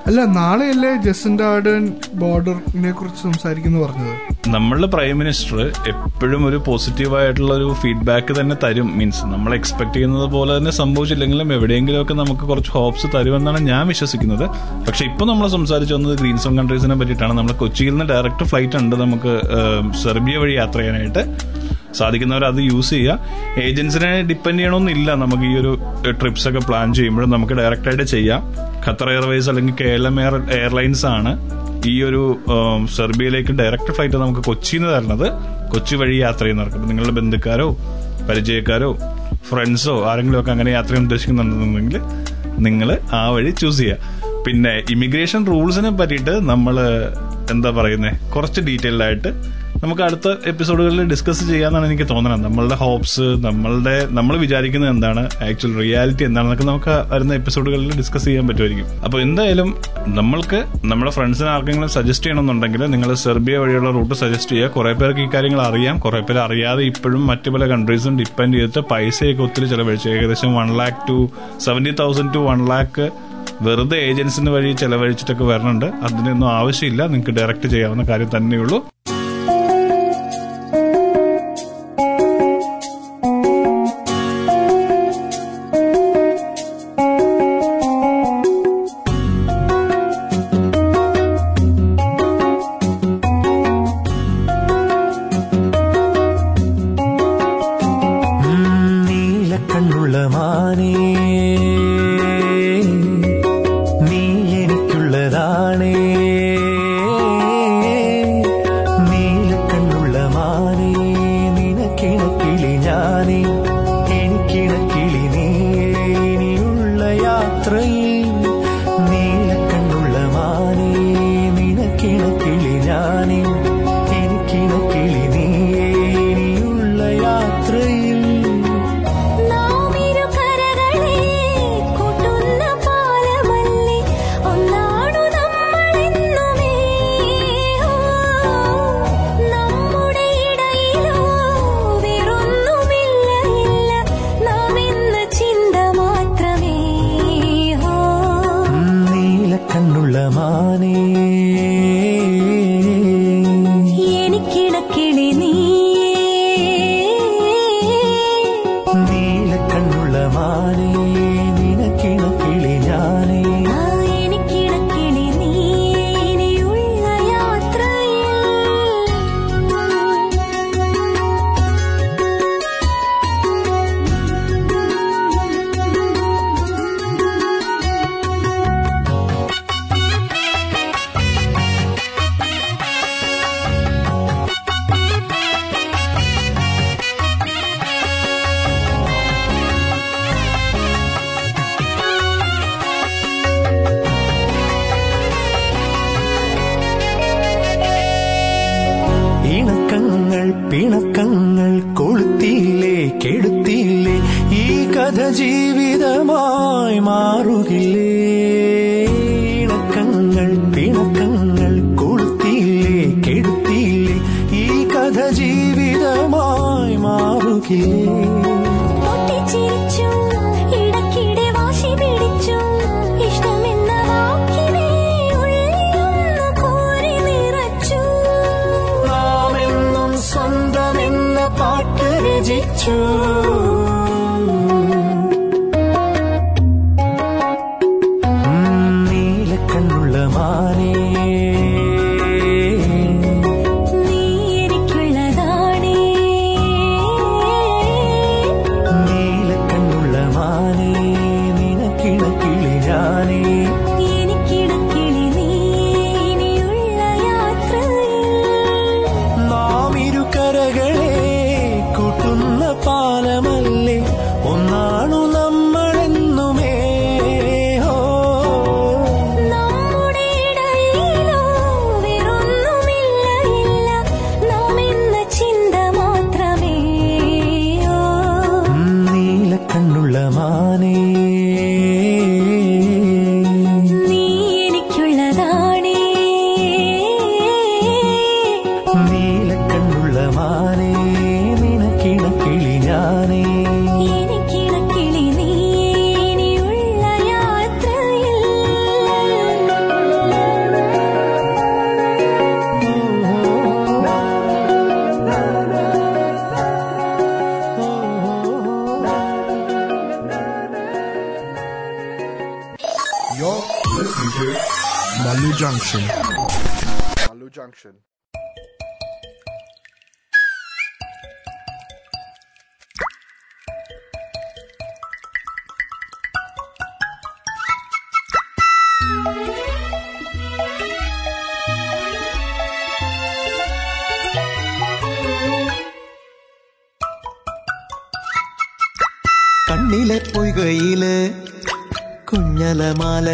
[0.08, 1.82] അല്ല നാളെയല്ലേ ജസന്റ ആർഡൻ
[2.20, 4.14] ബോർഡറിനെ കുറിച്ച് സംസാരിക്കുന്നു പറഞ്ഞത്?
[4.54, 5.58] നമ്മളുടെ പ്രൈം മിനിസ്റ്റർ
[5.92, 8.88] എപ്പോഴും ഒരു പോസിറ്റീവ് ആയിട്ടുള്ള ഒരു ഫീഡ്ബാക്ക് തന്നെ തരും.
[8.98, 14.46] മീൻസ് നമ്മൾ എക്സ്പെക്ട് ചെയ്യുന്നത് പോലെ തന്നെ സംഭവിച്ചില്ലെങ്കിലും എവിടെയെങ്കിലുമൊക്കെ നമുക്ക് കുറച്ച് ഹോപ്സ് തരുമെന്നാണ് ഞാൻ വിശ്വസിക്കുന്നത്.
[14.88, 17.32] പക്ഷെ ഇപ്പൊ നമ്മൾ സംസാരിച്ചു വന്നത് ഗ്രീൻ സോൺ കൺട്രീസിനെ പറ്റിയിട്ടാണ്.
[17.32, 19.34] നമ്മൾ കൊച്ചിയിൽ നിന്ന് ഡയറക്റ്റ് ഫ്ലൈറ്റ് ഉണ്ട് നമുക്ക്
[20.04, 21.24] സെർബിയ വഴി യാത്ര ചെയ്യാനായിട്ട്.
[21.98, 23.18] സാധിക്കുന്നവർ അത് യൂസ് ചെയ്യുക.
[23.66, 25.72] ഏജൻസിനെ ഡിപ്പെൻഡ് ചെയ്യണമെന്നില്ല നമുക്ക് ഈ ഒരു
[26.20, 28.40] ട്രിപ്സ് ഒക്കെ പ്ലാൻ ചെയ്യുമ്പോഴും നമുക്ക് ഡയറക്റ്റായിട്ട് ചെയ്യാം.
[28.86, 31.32] ഖത്തർ എയർവേസ് അല്ലെങ്കിൽ K L M air airlines ആണ്
[31.88, 32.22] ഈ ഒരു
[32.96, 35.26] സെർബിയയിലേക്ക് ഡയറക്റ്റ് ഫ്ലൈറ്റ് നമുക്ക് കൊച്ചിയിൽ നിന്ന് തരുന്നത്
[35.72, 36.78] കൊച്ചി വഴി യാത്ര ചെയ്യുന്നവർക്ക്.
[36.90, 37.68] നിങ്ങളുടെ ബന്ധുക്കാരോ
[38.30, 38.90] പരിചയക്കാരോ
[39.50, 42.00] ഫ്രണ്ട്സോ ആരെങ്കിലും ഒക്കെ അങ്ങനെ യാത്ര ചെയ്യാൻ ഉദ്ദേശിക്കുന്നുണ്ടെന്നുണ്ടെങ്കിൽ
[42.66, 43.96] നിങ്ങൾ ആ വഴി ചൂസ് ചെയ്യുക.
[44.46, 46.76] പിന്നെ ഇമിഗ്രേഷൻ റൂൾസിനെ പറ്റിയിട്ട് നമ്മൾ
[47.50, 49.30] എന്താ പറയുന്നത് കുറച്ച് ഡീറ്റെയിൽഡ് ആയിട്ട്
[49.84, 55.20] നമുക്ക് അടുത്ത എപ്പിസോഡുകളിൽ ഡിസ്കസ് ചെയ്യാന്നാണ് എനിക്ക് തോന്നുന്നത് നമ്മളുടെ ഹോപ്സ് നമ്മളുടെ നമ്മൾ വിചാരിക്കുന്നത് എന്താണ്?
[55.20, 59.02] ആക്ച്വൽ റിയാലിറ്റി എന്താണെന്നൊക്കെ നമുക്ക് വരുന്ന എപ്പിസോഡുകളിൽ ഡിസ്കസ് ചെയ്യാൻ പറ്റുമായിരിക്കും.
[59.04, 64.68] അപ്പോൾ എന്തായാലും നമ്മൾക്ക് നമ്മുടെ ഫ്രണ്ട്സിന് ആർക്കെങ്കിലും സജസ്റ്റ് ചെയ്യണമെന്നുണ്ടെങ്കിൽ നിങ്ങൾ സെർബിയ വഴിയുള്ള റൂട്ട് സജസ്റ്റ് ചെയ്യുക.
[64.68, 65.98] കുറെ പേർക്ക് ഈ കാര്യങ്ങൾ അറിയാം.
[65.98, 71.08] കുറെ പേർ അറിയാതെ ഇപ്പോഴും മറ്റു പല കൺട്രീസും ഡിപ്പെൻഡ് ചെയ്തിട്ട് പൈസയൊക്കെ ഒത്തിരി ചിലവഴിച്ചു ഏകദേശം one lakh
[71.08, 73.10] to seventy thousand to one lakh
[73.62, 75.86] വെറുതെ ഏജൻസിന് വഴി ചെലവഴിച്ചിട്ടൊക്കെ വരണുണ്ട്.
[75.86, 77.06] അതിനൊന്നും ആവശ്യമില്ല.
[77.06, 78.86] നിങ്ങൾക്ക് ഡയറക്റ്റ് ചെയ്യാവുന്ന കാര്യം തന്നെയുള്ളൂ.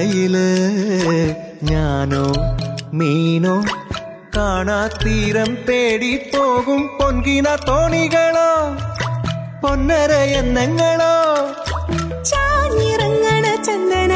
[0.04, 0.34] കുഞ്ഞലമാലയിൽ
[1.68, 2.24] ഞാനോ
[2.98, 3.54] മീനോ
[4.36, 8.50] കാണാ തീരം തേടി പോകും പൊൻകിന തോണികളോ
[9.62, 11.14] പൊന്നര എന്നങ്ങളോ.
[12.30, 14.12] ചാഞ്ഞിറങ്ങണ ചന്ദന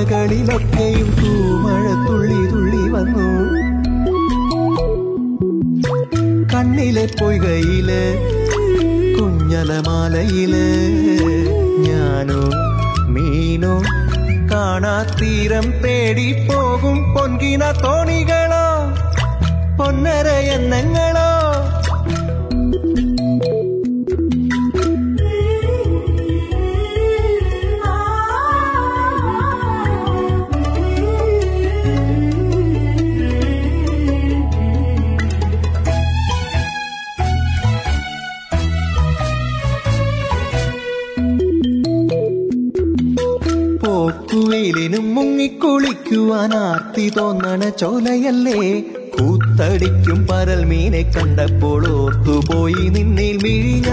[0.00, 3.24] കഥകളിലൊക്കെയും പൂമഴ തുള്ളി തുള്ളി വന്നു.
[6.52, 7.90] കണ്ണിലെ പൊയ്കയിൽ
[9.16, 10.54] കുഞ്ഞലമാലയിൽ
[11.86, 12.40] ഞാനോ
[13.14, 13.74] മീനോ
[14.52, 18.66] കാണാ തീരം തേടി പോകും പൊൻകിന തോണികളോ
[19.80, 21.28] പൊന്നര എന്നങ്ങളോ
[44.08, 48.80] പോക്കുവെയിലിനും മുങ്ങിക്കുളിക്കുവാൻ ആർത്തി തോന്നണ ചോലയല്ലേ?
[49.14, 53.90] കൂത്തടിക്കും പരൽ മീനെ കണ്ടപ്പോൾ ഓർത്തുപോയി നിന്നിൽ മിഴിഞ്ഞ.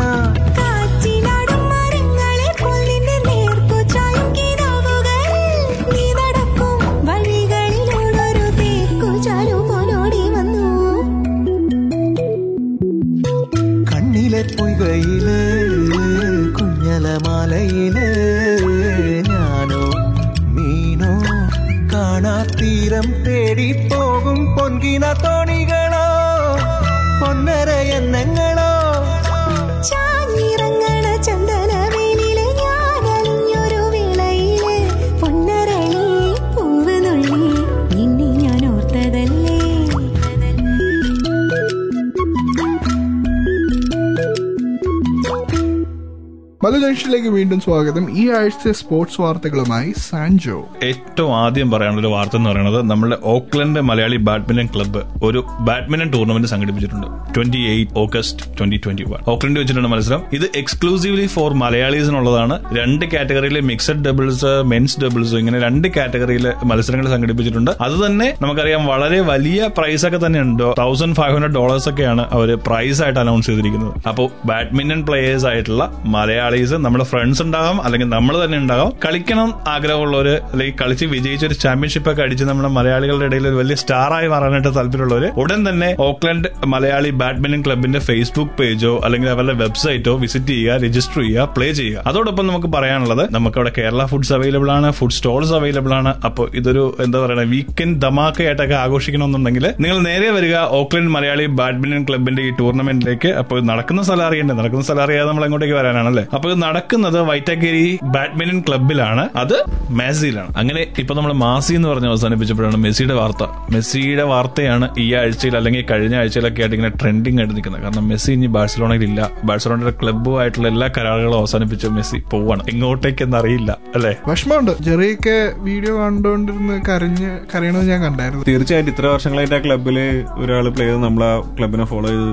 [47.06, 48.04] ജംഗ്ഷനിലേക്ക് വീണ്ടും സ്വാഗതം.
[48.22, 50.56] ഈ ആഴ്ച സ്പോർട്സ് വാർത്തകളുമായി സാൻജോ.
[50.88, 57.08] ഏറ്റവും ആദ്യം പറയാനുള്ള വാർത്ത എന്ന് പറയുന്നത് നമ്മുടെ ഓക്ലൻഡ് മലയാളി ബാഡ്മിന്റൺ ക്ലബ്ബ് ഒരു ബാഡ്മിന്റൺ ടൂർണമെന്റ് സംഘടിപ്പിച്ചിട്ടുണ്ട്.
[57.36, 59.20] Twenty eight August twenty twenty one.
[59.34, 60.24] Auckland വെച്ചിട്ടുണ്ട് മത്സരം.
[60.38, 67.72] ഇത് എക്സ്ക്ലൂസീവ്ലി ഫോർ മലയാളീസിനുള്ളതാണ് രണ്ട് കാറ്റഗറിയിലെ മിക്സഡ് ഡബിൾസ് മെൻസ് ഡബിൾസ് ഇങ്ങനെ രണ്ട് കാറ്റഗറിയിലെ മത്സരങ്ങൾ സംഘടിപ്പിച്ചിട്ടുണ്ട്.
[67.88, 72.52] അത് തന്നെ നമുക്കറിയാം വളരെ വലിയ പ്രൈസ് ഒക്കെ തന്നെ ഉണ്ട് തൗസൻഡ് ഫൈവ് ഹൺഡ്രഡ് ഡോളേഴ്സ് ഒക്കെയാണ് അവർ
[72.70, 73.94] പ്രൈസ് ആയിട്ട് അനൗൺസ് ചെയ്തിരിക്കുന്നത്.
[74.14, 75.86] അപ്പോൾ ബാഡ്മിന്റൺ പ്ലേയേഴ്സ് ആയിട്ടുള്ള
[76.18, 78.90] മലയാളീസ് നമ്മുടെ ഫ്രണ്ട്സ് ഉണ്ടാകാം അല്ലെങ്കിൽ നമ്മൾ തന്നെ ഉണ്ടാകാം.
[79.06, 84.28] കളിക്കണം ആഗ്രഹമുള്ളവർ അല്ലെങ്കിൽ കളിച്ച് വിജയിച്ച ഒരു ചാമ്പ്യൻഷിപ്പ് ഒക്കെ അടിച്ച് നമ്മുടെ മലയാളികളുടെ ഇടയിൽ ഒരു വലിയ സ്റ്റാറായി
[84.34, 90.78] മാറാനായിട്ട് താല്പര്യമുള്ളവർ ഉടൻ തന്നെ ഓക്ലൻഡ് മലയാളി ബാഡ്മിന്റൺ ക്ലബിന്റെ ഫേസ്ബുക്ക് പേജോ അല്ലെങ്കിൽ അവരുടെ വെബ്സൈറ്റോ വിസിറ്റ് ചെയ്യുക
[90.86, 92.04] രജിസ്റ്റർ ചെയ്യുക പ്ലേ ചെയ്യുക.
[92.12, 96.14] അതോടൊപ്പം നമുക്ക് പറയാനുള്ളത് നമുക്ക് അവിടെ കേരള ഫുഡ്സ് അവൈലബിൾ ആണ് ഫുഡ് സ്റ്റോൾസ് അവൈലബിൾ ആണ്.
[96.30, 102.54] അപ്പോൾ ഇതൊരു എന്താ പറയുക വീക്കെൻഡ് ധമാക്കയായിട്ടൊക്കെ ആഘോഷിക്കണമെന്നുണ്ടെങ്കിൽ നിങ്ങൾ നേരെ വരിക ഓക്ലൻഡ് മലയാളി ബാഡ്മിന്റൺ ക്ലബിന്റെ ഈ
[102.62, 104.56] ടൂർണമെന്റിലേക്ക് അപ്പോൾ നടക്കുന്ന സ്ഥലം അറിയണ്ടേ?
[104.62, 106.26] നടക്കുന്ന സ്ഥലം അറിയാതെ നമ്മൾ എങ്ങോട്ടേക്ക് വരാനാണല്ലേ?
[106.36, 109.56] അപ്പോൾ ഇത് നടക്കുന്നത് വൈറ്റഗിരി ബാഡ്മിന്റൺ ക്ലബിലാണ് അത്
[110.00, 113.44] മെസ്സിയിലാണ് അങ്ങനെ ഇപ്പൊ നമ്മൾ മാസി എന്ന് പറഞ്ഞ് അവസാനിപ്പിച്ചപ്പോഴാണ് മെസ്സിയുടെ വാർത്ത.
[113.74, 117.84] മെസ്സിയുടെ വാർത്തയാണ് ഈ ആഴ്ചയിൽ അല്ലെങ്കിൽ കഴിഞ്ഞ ആഴ്ചയിലൊക്കെ ആയിട്ട് ഇങ്ങനെ ട്രെൻഡിങ് ആയിട്ട് നിൽക്കുന്നത്.
[117.86, 122.64] കാരണം മെസ്സി ഇനി ബാഴ്സലോണയിൽ ഇല്ല ബാഴ്സലോണയുടെ ക്ലബ്ബുമായിട്ടുള്ള എല്ലാ കരാറുകളും അവസാനിപ്പിച്ച് മെസ്സി പോവാണ്.
[122.74, 124.14] എങ്ങോട്ടേക്കെന്ന് അറിയില്ല അല്ലെ?
[124.30, 124.74] വിഷമമുണ്ട്.
[124.90, 125.38] ചെറിയൊക്കെ
[125.70, 128.46] വീഡിയോ കണ്ടുകൊണ്ടിരുന്ന് കരഞ്ഞ് കരയണത് ഞാൻ കണ്ടായിരുന്നു.
[128.52, 130.00] തീർച്ചയായിട്ടും ഇത്ര വർഷങ്ങളായിട്ട് ആ ക്ലബിൽ
[130.44, 132.30] ഒരാൾ പ്ലേ ചെയ്ത് നമ്മൾ ആ ക്ലബിനെ ഫോളോ ചെയ്ത്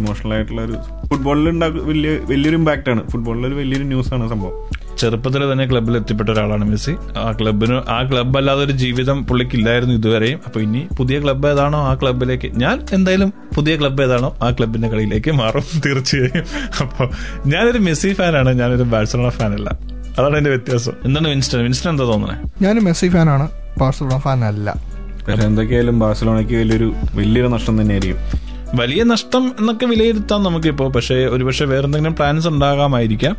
[0.00, 0.76] ഇമോഷണൽ ആയിട്ടുള്ള ഒരു
[1.10, 1.46] ഫുട്ബോളിൽ
[1.90, 3.02] വലിയ വലിയൊരു ഇമ്പാക്ട് ആണ്.
[3.10, 4.56] ഫുട്ബോളിൽ ഒരു വലിയൊരു ന്യൂസ് ആണ് സംഭവം.
[5.00, 6.92] ചെറുപ്പത്തിൽ തന്നെ ക്ലബ്ബിൽ എത്തിപ്പെട്ട ഒരാളാണ് മെസ്സി.
[7.22, 11.94] ആ ക്ലബിന് ആ ക്ലബ്ബ് അല്ലാതെ ഒരു ജീവിതം പുള്ളിക്കില്ലായിരുന്നു ഇതുവരെയും അപ്പൊ ഇനി പുതിയ ക്ലബ്ബ് ഏതാണോ ആ
[11.94, 16.46] ക്ലബ്ബിലേക്ക് ഞാൻ എന്തായാലും പുതിയ ക്ലബ്ബ് ഏതാണോ ആ ക്ലബിന്റെ കളിയിലേക്ക് മാറും തീർച്ചയായും.
[16.80, 17.08] അപ്പോൾ
[17.46, 18.52] ഞാനൊരു മെസ്സി ഫാനാണ്.
[18.52, 19.68] ഞാനൊരു ബാഴ്സലോണ ഫാനല്ല.
[20.18, 20.94] അതാണ് എന്റെ വ്യത്യാസം.
[21.04, 21.62] എന്താണ് വിൻസ്റ്റൺ?
[21.62, 23.46] വിൻസ്റ്റൺ എന്താ തോന്നുന്നത് ഞാൻ മെസ്സി ഫാനാണ്.
[23.80, 24.68] ബാഴ്സലോണ ഫാൻ അല്ല
[25.28, 28.18] പക്ഷെ എന്തൊക്കെയായാലും ബാഴ്സലോണയ്ക്ക് വലിയൊരു വലിയൊരു നഷ്ടം തന്നെയായിരിക്കും.
[28.80, 30.88] വലിയ നഷ്ടം എന്നൊക്കെ വിലയിരുത്താം നമുക്കിപ്പോ.
[30.88, 33.36] പക്ഷേ ഒരുപക്ഷെ വേറെ എന്തെങ്കിലും പ്ലാൻസ് ഉണ്ടാകാമായിരിക്കാം.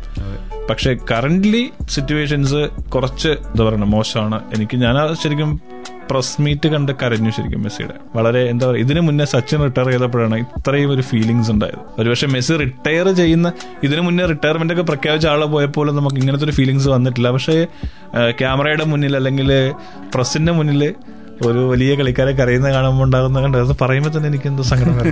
[0.70, 4.40] പക്ഷെ കറന്റ്ലി സിറ്റുവേഷൻസ് കുറച്ച് എന്താ പറയുക മോശമാണ്.
[4.54, 5.60] എനിക്ക് ഞാൻ ശരിക്കും
[6.10, 7.94] പ്രസ് മീറ്റ് കണ്ട് കരഞ്ഞു ശരിക്കും മെസ്സിയുടെ.
[8.16, 11.80] വളരെ എന്താ പറയുക ഇതിനു മുന്നേ സച്ചിൻ റിട്ടയർ ചെയ്തപ്പോഴാണ് ഇത്രയും ഒരു ഫീലിങ്സ് ഉണ്ടായത്.
[11.98, 16.88] ഒരുപക്ഷെ മെസ്സി റിട്ടയർ ചെയ്യുന്ന ഇതിനു മുന്നേ റിട്ടയർമെന്റ് ഒക്കെ പ്രഖ്യാപിച്ച ആളെ പോയപ്പോൾ നമുക്ക് ഇങ്ങനത്തെ ഒരു ഫീലിങ്സ്
[16.88, 17.30] വന്നിട്ടില്ല.
[17.30, 17.66] പക്ഷേ
[18.30, 19.72] ക്യാമറയുടെ മുന്നിൽ അല്ലെങ്കിൽ
[20.14, 20.94] പ്രസിന്റെ മുന്നിൽ
[21.44, 25.08] ഒരു വലിയ കളിക്കാരെ കരയുന്ന കാണുമ്പോൾ ഉണ്ടാകുന്ന കണ്ട് അത് പറയുമ്പോൾ തന്നെ എനിക്ക് എന്തോ സങ്കടം.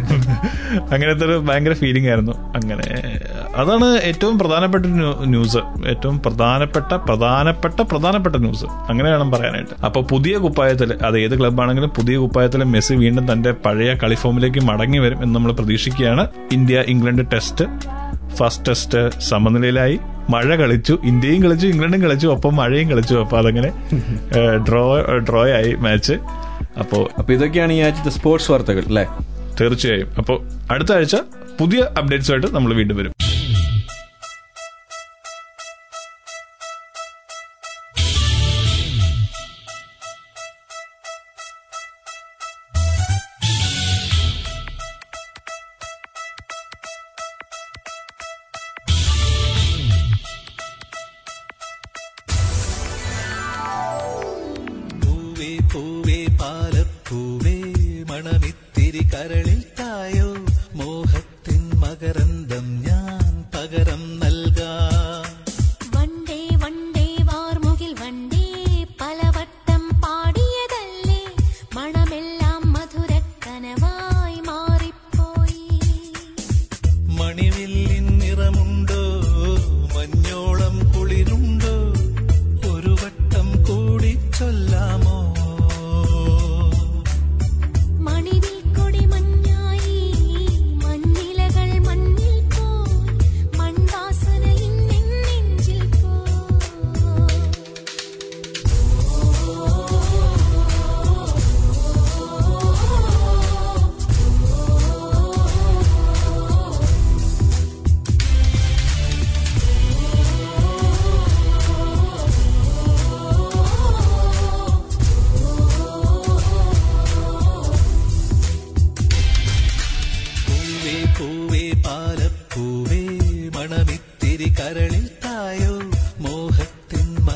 [0.92, 2.32] അങ്ങനത്തെ ഒരു ഭയങ്കര ഫീലിംഗ് ആയിരുന്നു.
[2.32, 2.86] അങ്ങനെ
[3.56, 4.86] അതാണ് ഏറ്റവും പ്രധാനപ്പെട്ട
[5.24, 5.58] ന്യൂസ്
[5.88, 9.84] ഏറ്റവും പ്രധാനപ്പെട്ട പ്രധാനപ്പെട്ട പ്രധാനപ്പെട്ട ന്യൂസ് അങ്ങനെ വേണം പറയാനായിട്ട്.
[9.84, 15.22] അപ്പൊ പുതിയ കുപ്പായത്തിൽ അത് ഏത് ക്ലബ്ബാണെങ്കിലും പുതിയ കുപ്പായത്തിൽ മെസ്സി വീണ്ടും തന്റെ പഴയ കളിഫോമിലേക്ക് മടങ്ങി വരും
[15.22, 16.28] എന്ന് നമ്മൾ പ്രതീക്ഷിക്കുകയാണ്.
[16.52, 17.64] India England test
[18.36, 19.96] first test സമനിലയിലായി.
[20.30, 23.14] മഴ കളിച്ചു ഇന്ത്യയും കളിച്ചു ഇംഗ്ലണ്ടും കളിച്ചു ഒപ്പം മഴയും കളിച്ചു.
[23.14, 23.70] അപ്പൊ അതങ്ങനെ
[24.68, 24.84] ഡ്രോ
[25.28, 26.16] ഡ്രോ ആയി മാച്ച്
[26.80, 29.04] അപ്പോ അപ്പൊ ഇതൊക്കെയാണ് ഈ ആഴ്ചത്തെ സ്പോർട്സ് വാർത്തകൾ അല്ലേ?
[29.60, 30.08] തീർച്ചയായും.
[30.18, 30.38] അപ്പോൾ
[30.70, 31.16] അടുത്ത ആഴ്ച
[31.60, 33.13] പുതിയ അപ്ഡേറ്റ്സുമായിട്ട് നമ്മൾ വീണ്ടും വരും.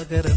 [0.08, 0.37] മോഹത്തിൻ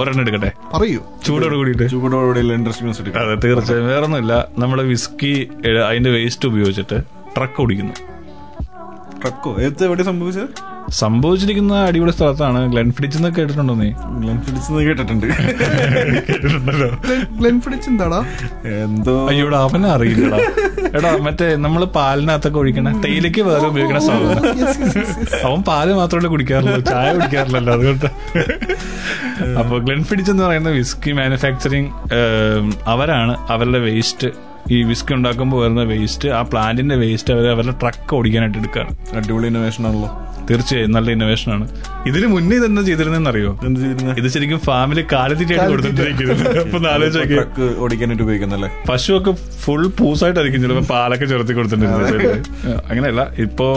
[0.01, 0.53] ഒരെണ്ണം എടുക്കട്ടെ?
[0.75, 1.01] പറയൂ.
[1.27, 1.91] ചൂടോട് കൂടിയിട്ട്.
[1.91, 3.23] ചൂടോടുകൂടിയുള്ള ഇൻട്രസ്റ്റിംഗ് ന്യൂസ് എടുക്കാം.
[3.23, 3.87] അതെ തീർച്ചയായും.
[3.89, 5.49] വേറെ ഒന്നുമില്ല നമ്മുടെ വിസ്കി
[5.89, 7.03] അതിന്റെ വേസ്റ്റ് ഉപയോഗിച്ചിട്ട്
[7.37, 7.93] ട്രക്ക് ഓടിക്കുന്നു.
[9.21, 10.49] ട്രക്കോ ഏത് എവിടെ സംഭവിച്ചത്?
[10.91, 12.73] സംഭവിച്ചിരിക്കുന്ന അടിപൊളി സ്ഥലത്താണ്.
[12.73, 13.91] ഗ്ലെൻഫിഡിച്ച് എന്ന് കേട്ടിട്ടുണ്ടോ നീ?
[13.91, 15.27] ഗ്ലെൻഫിഡിച്ച് കേട്ടിട്ടുണ്ട്.
[15.27, 16.89] കേട്ടിട്ടുണ്ടല്ലോ.
[17.39, 18.25] ഗ്ലെൻഫിഡിച്ച് എന്താടാ?
[18.85, 20.39] എന്തോ അയ്യോടാ അവനെ അറിയില്ലടാ.
[20.99, 24.45] എടാ മറ്റേ നമ്മൾ പാലിനകത്തൊക്കെ ഒഴിക്കണ തേയിലക്ക് വേറെ ഉപയോഗിക്കണ സാധനം.
[25.49, 28.09] അവൻ പാൽ മാത്രമല്ല കുടിക്കാറുള്ളൂ ചായ കുടിക്കാറില്ലല്ലോ അതുകൊണ്ട്.
[29.61, 31.91] അപ്പൊ ഗ്ലെൻഫിഡിച്ച് എന്ന് പറയുന്ന വിസ്കി മാനുഫാക്ചറിങ്
[32.95, 34.31] അവരാണ് അവരുടെ വേസ്റ്റ്
[34.75, 39.83] ഈ വിസ്കി ഉണ്ടാക്കുമ്പോൾ വരുന്ന വേസ്റ്റ് ആ പ്ലാന്റിന്റെ വേസ്റ്റ് അവർ അവരുടെ ട്രക്ക് ഓടിക്കാനായിട്ട് എടുക്കുകയാണ് അടിപൊളി ഇന്നോവേഷൻ
[39.89, 40.11] ആണല്ലോ.
[40.49, 41.65] തീർച്ചയായും നല്ല ഇന്നോവേഷൻ ആണ്.
[42.11, 42.57] ഇതിന് മുന്നേ
[43.33, 44.15] അറിയോ എന്ത് ചെയ്തിരുന്നെ?
[44.21, 46.59] ഇത് ശരിക്കും ഫാമിലി കാലിത്തീറ്റായിട്ട് കൊടുത്തിട്ടിരിക്കുന്നത്.
[46.65, 49.35] അപ്പൊ ആലോചിച്ച് ഓടിക്കാനായിട്ട് ഉപയോഗിക്കുന്നല്ലേ പശുവൊക്കെ
[49.65, 51.91] ഫുൾ പൂസായിട്ടായിരിക്കും ചിലപ്പോൾ പാലൊക്കെ ചേർത്തി കൊടുത്തിട്ടുണ്ട്
[52.91, 53.23] അങ്ങനെയല്ല.
[53.47, 53.69] ഇപ്പോ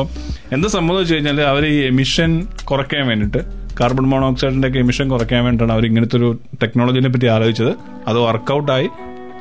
[0.56, 2.32] എന്താ സംഭവം വെച്ച് കഴിഞ്ഞാൽ അവർ ഈ എമിഷൻ
[2.72, 3.42] കുറയ്ക്കാൻ വേണ്ടിയിട്ട്
[3.80, 6.30] കാർബൺ മോണോക്സൈഡിന്റെ ഒക്കെ എമിഷൻ കുറയ്ക്കാൻ വേണ്ടിയിട്ടാണ് അവർ ഇങ്ങനത്തെ ഒരു
[6.62, 7.72] ടെക്നോളജിനെ പറ്റി ആലോചിച്ചത്.
[8.10, 8.88] അത് വർക്കൗട്ടായി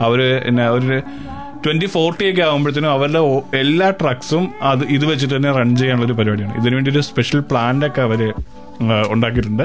[0.06, 0.20] അവർ
[0.50, 0.98] എന്നെ ഒരു
[1.64, 3.20] ട്വന്റി ഫോർട്ടി ഒക്കെ ആകുമ്പോഴത്തേനും അവരുടെ
[3.58, 6.54] എല്ലാ ട്രക്സും അത് ഇത് വെച്ചിട്ട് തന്നെ റൺ ചെയ്യാനുള്ള ഒരു പരിപാടിയാണ്.
[6.60, 8.32] ഇതിനു വേണ്ടി ഒരു സ്പെഷ്യൽ പ്ലാന്റ് ഒക്കെ അവർ
[9.08, 9.62] ഉണ്ടാക്കിയിട്ടുണ്ട്.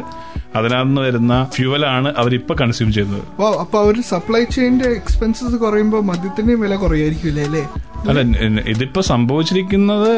[0.56, 3.24] അതിനകത്ത് വരുന്ന ഫ്യൂവലാണ് അവരിപ്പോ കൺസ്യൂം ചെയ്യുന്നത്.
[3.39, 7.64] വാ അപ്പൊ അവർ സപ്ലൈ ചെയിന്റെ എക്സ്പെൻസസ് കുറയുമ്പോൾ മദ്യത്തിന്റെയും വില കുറയായിരിക്കില്ലേ അല്ലേ?
[8.10, 8.20] അല്ല
[8.74, 10.12] ഇതിപ്പോ സംഭവിച്ചിരിക്കുന്നത്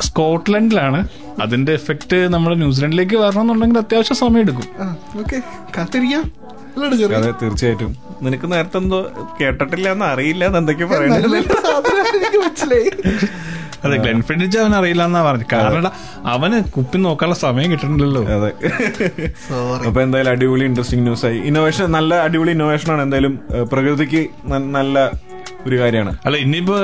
[0.00, 1.00] സ്കോട്ട്ലൻഡിലാണ്.
[1.42, 4.68] അതിന്റെ എഫക്ട് നമ്മുടെ ന്യൂസിലൻഡിലേക്ക് വരണമെന്നുണ്ടെങ്കിൽ അത്യാവശ്യം സമയം എടുക്കും
[5.20, 5.40] ഓക്കെ.
[5.78, 6.24] കാത്തിരിക്കാം.
[7.18, 7.90] അതെ തീർച്ചയായിട്ടും.
[8.22, 8.98] നിനക്ക് നേരത്തെ എന്തോ
[9.40, 11.36] കേട്ടിട്ടില്ല എന്ന് അറിയില്ല എന്തൊക്കെ പറയുന്നത്
[13.84, 15.90] അതെ ഗ്ലെൻഫിഡിച്ച് അവൻ അറിയില്ല എന്നാ പറഞ്ഞു കാരണം
[16.34, 18.22] അവന് കുപ്പി നോക്കാനുള്ള സമയം കിട്ടണില്ലല്ലോ.
[18.36, 18.50] അതെ.
[19.88, 21.38] അപ്പൊ എന്തായാലും അടിപൊളി ഇൻട്രസ്റ്റിംഗ് ന്യൂസ് ആയി.
[21.48, 23.02] ഇന്നോവേഷൻ നല്ല അടിപൊളി ഇന്നോവേഷൻ ആണ്.
[23.02, 23.34] എന്തായാലും
[23.72, 24.22] പ്രകൃതിക്ക്
[24.78, 24.96] നല്ല
[25.66, 26.12] ഒരു കാര്യമാണ്.
[26.26, 26.76] അല്ല ഇനിയിപ്പോ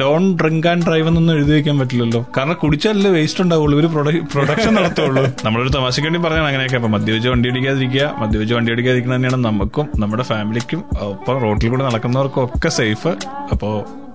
[0.00, 2.26] ഡോൺ ഡ്രിങ്ക് ആൻഡ് ഡ്രൈവ് എന്നൊന്നും എഴുതി വെക്കാൻ പറ്റില്ലല്ലോ.
[2.36, 3.78] കാരണം കുടിച്ചാലല്ലേ വേസ്റ്റ് ഉണ്ടാവുള്ളൂ.
[3.80, 3.86] ഒരു
[4.34, 5.24] പ്രൊഡക്ഷൻ നടത്തുള്ളൂ.
[5.44, 6.76] നമ്മളൊരു തമാശയ്ക്ക് വേണ്ടി പറഞ്ഞാണ് അങ്ങനെയൊക്കെ.
[6.76, 8.14] അപ്പൊ മദ്യപിച്ച് വണ്ടി ഓടിക്കാതിരിക്കുക.
[8.18, 10.82] മദ്യപിച്ച് വണ്ടി ഓടിക്കാതിരിക്കുന്ന തന്നെയാണ് നമുക്കും നമ്മുടെ ഫാമിലിക്കും
[11.12, 13.12] ഒപ്പം റോഡിൽ കൂടെ നടക്കുന്നവർക്കും ഒക്കെ സേഫ്
[13.52, 13.70] അപ്പോ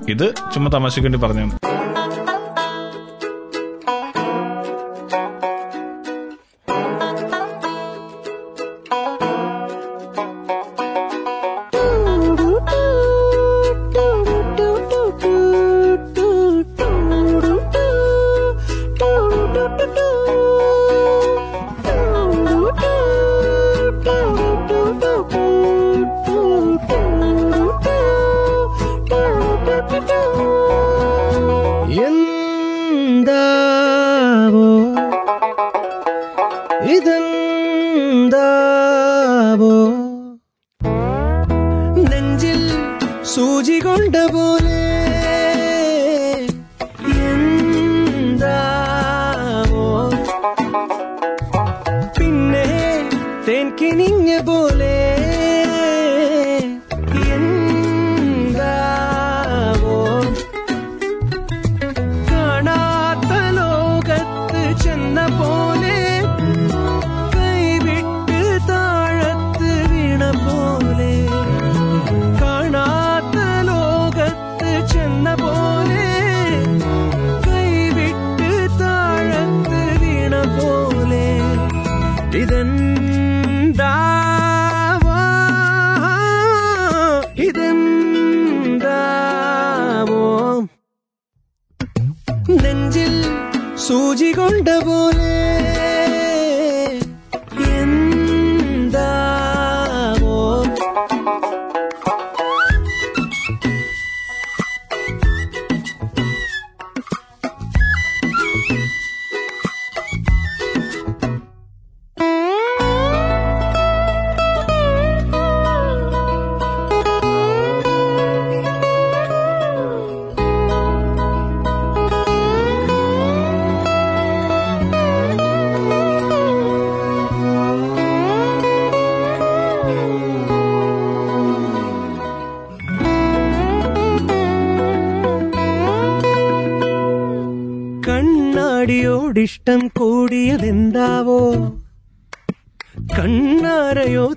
[0.10, 1.52] ഇത് ചുമ്മാ തമാശയ്ക്ക് വേണ്ടി പറഞ്ഞാണ്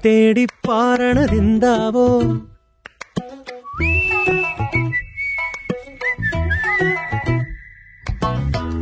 [0.07, 2.09] തേടിപ്പാറണതെന്താവോ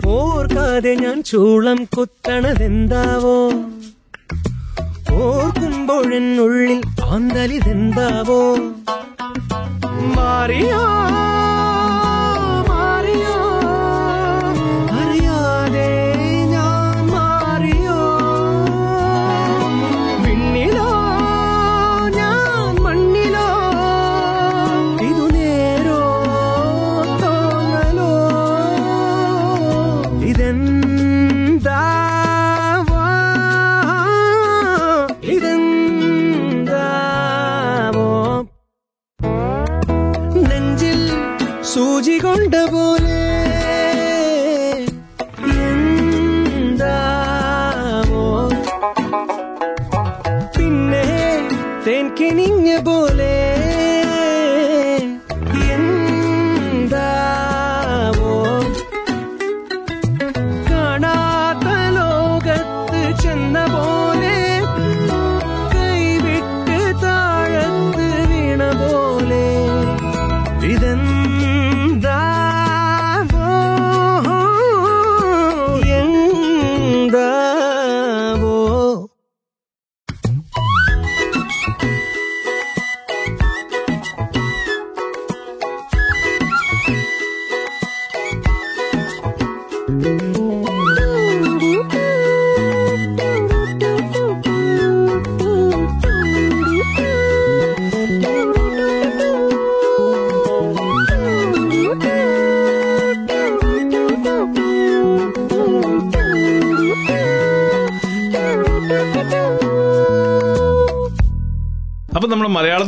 [0.06, 3.50] ഓർക്കാതെ ഞാൻ ചൂളം കുത്തണതെന്താവോ?
[5.14, 8.56] ഓർക്കുമ്പോഴെന്നുള്ളിൽ ആന്തലിതെന്താവോ?
[10.16, 10.82] മാറിയാ
[42.54, 42.83] ஆண்டவோ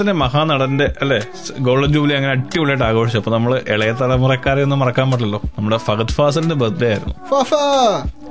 [0.00, 1.18] തന്നെ മഹാനടന്റെ അല്ലെ
[1.68, 3.18] ഗോൾഡൻ ജൂബിലി അങ്ങനെ അടിപൊളിയായിട്ട് ആഘോഷിച്ചു.
[3.22, 5.40] അപ്പൊ നമ്മൾ ഇളയ തലമുറക്കാരെ ഒന്നും മറക്കാൻ പറ്റില്ലല്ലോ.
[5.58, 7.16] നമ്മുടെ ഫഹദ് ഫാസലിന്റെ ബർത്ത്ഡേ ആയിരുന്നു.
[7.32, 7.64] ഫാഫാ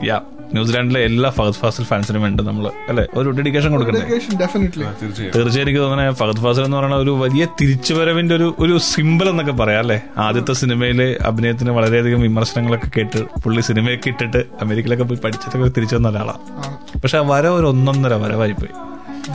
[0.10, 0.18] യാ
[0.54, 3.04] ന്യൂസിലാൻഡിലെ എല്ലാ ഫഹദ് ഫാസിൽ ഫാൻസിനും വേണ്ടി നമ്മൾ അല്ലെ?
[3.20, 5.62] ഒരു ഡെഡിക്കേഷൻ കൊടുക്കുന്നത് ഡെഫിനറ്റ്ലി തീർച്ചയായും.
[5.64, 9.98] എനിക്ക് തോന്നുന്നത് ഫഹദ് ഫാസിൽ എന്ന് പറയുന്ന ഒരു വലിയ തിരിച്ചുവരവിന്റെ ഒരു ഒരു സിമ്പിൾ എന്നൊക്കെ പറയാം അല്ലെ?
[10.26, 16.42] ആദ്യത്തെ സിനിമയിലെ അഭിനയത്തിന് വളരെയധികം വിമർശനങ്ങളൊക്കെ കേട്ട് പുള്ളി സിനിമയൊക്കെ ഇട്ടിട്ട് അമേരിക്കയിലൊക്കെ പോയി പഠിച്ചിട്ടൊക്കെ തിരിച്ചു വന്ന ഒരാളാണ്
[17.04, 18.74] പക്ഷെ ആ വര ഒരു ഒന്നൊന്നര വരവായി പോയി.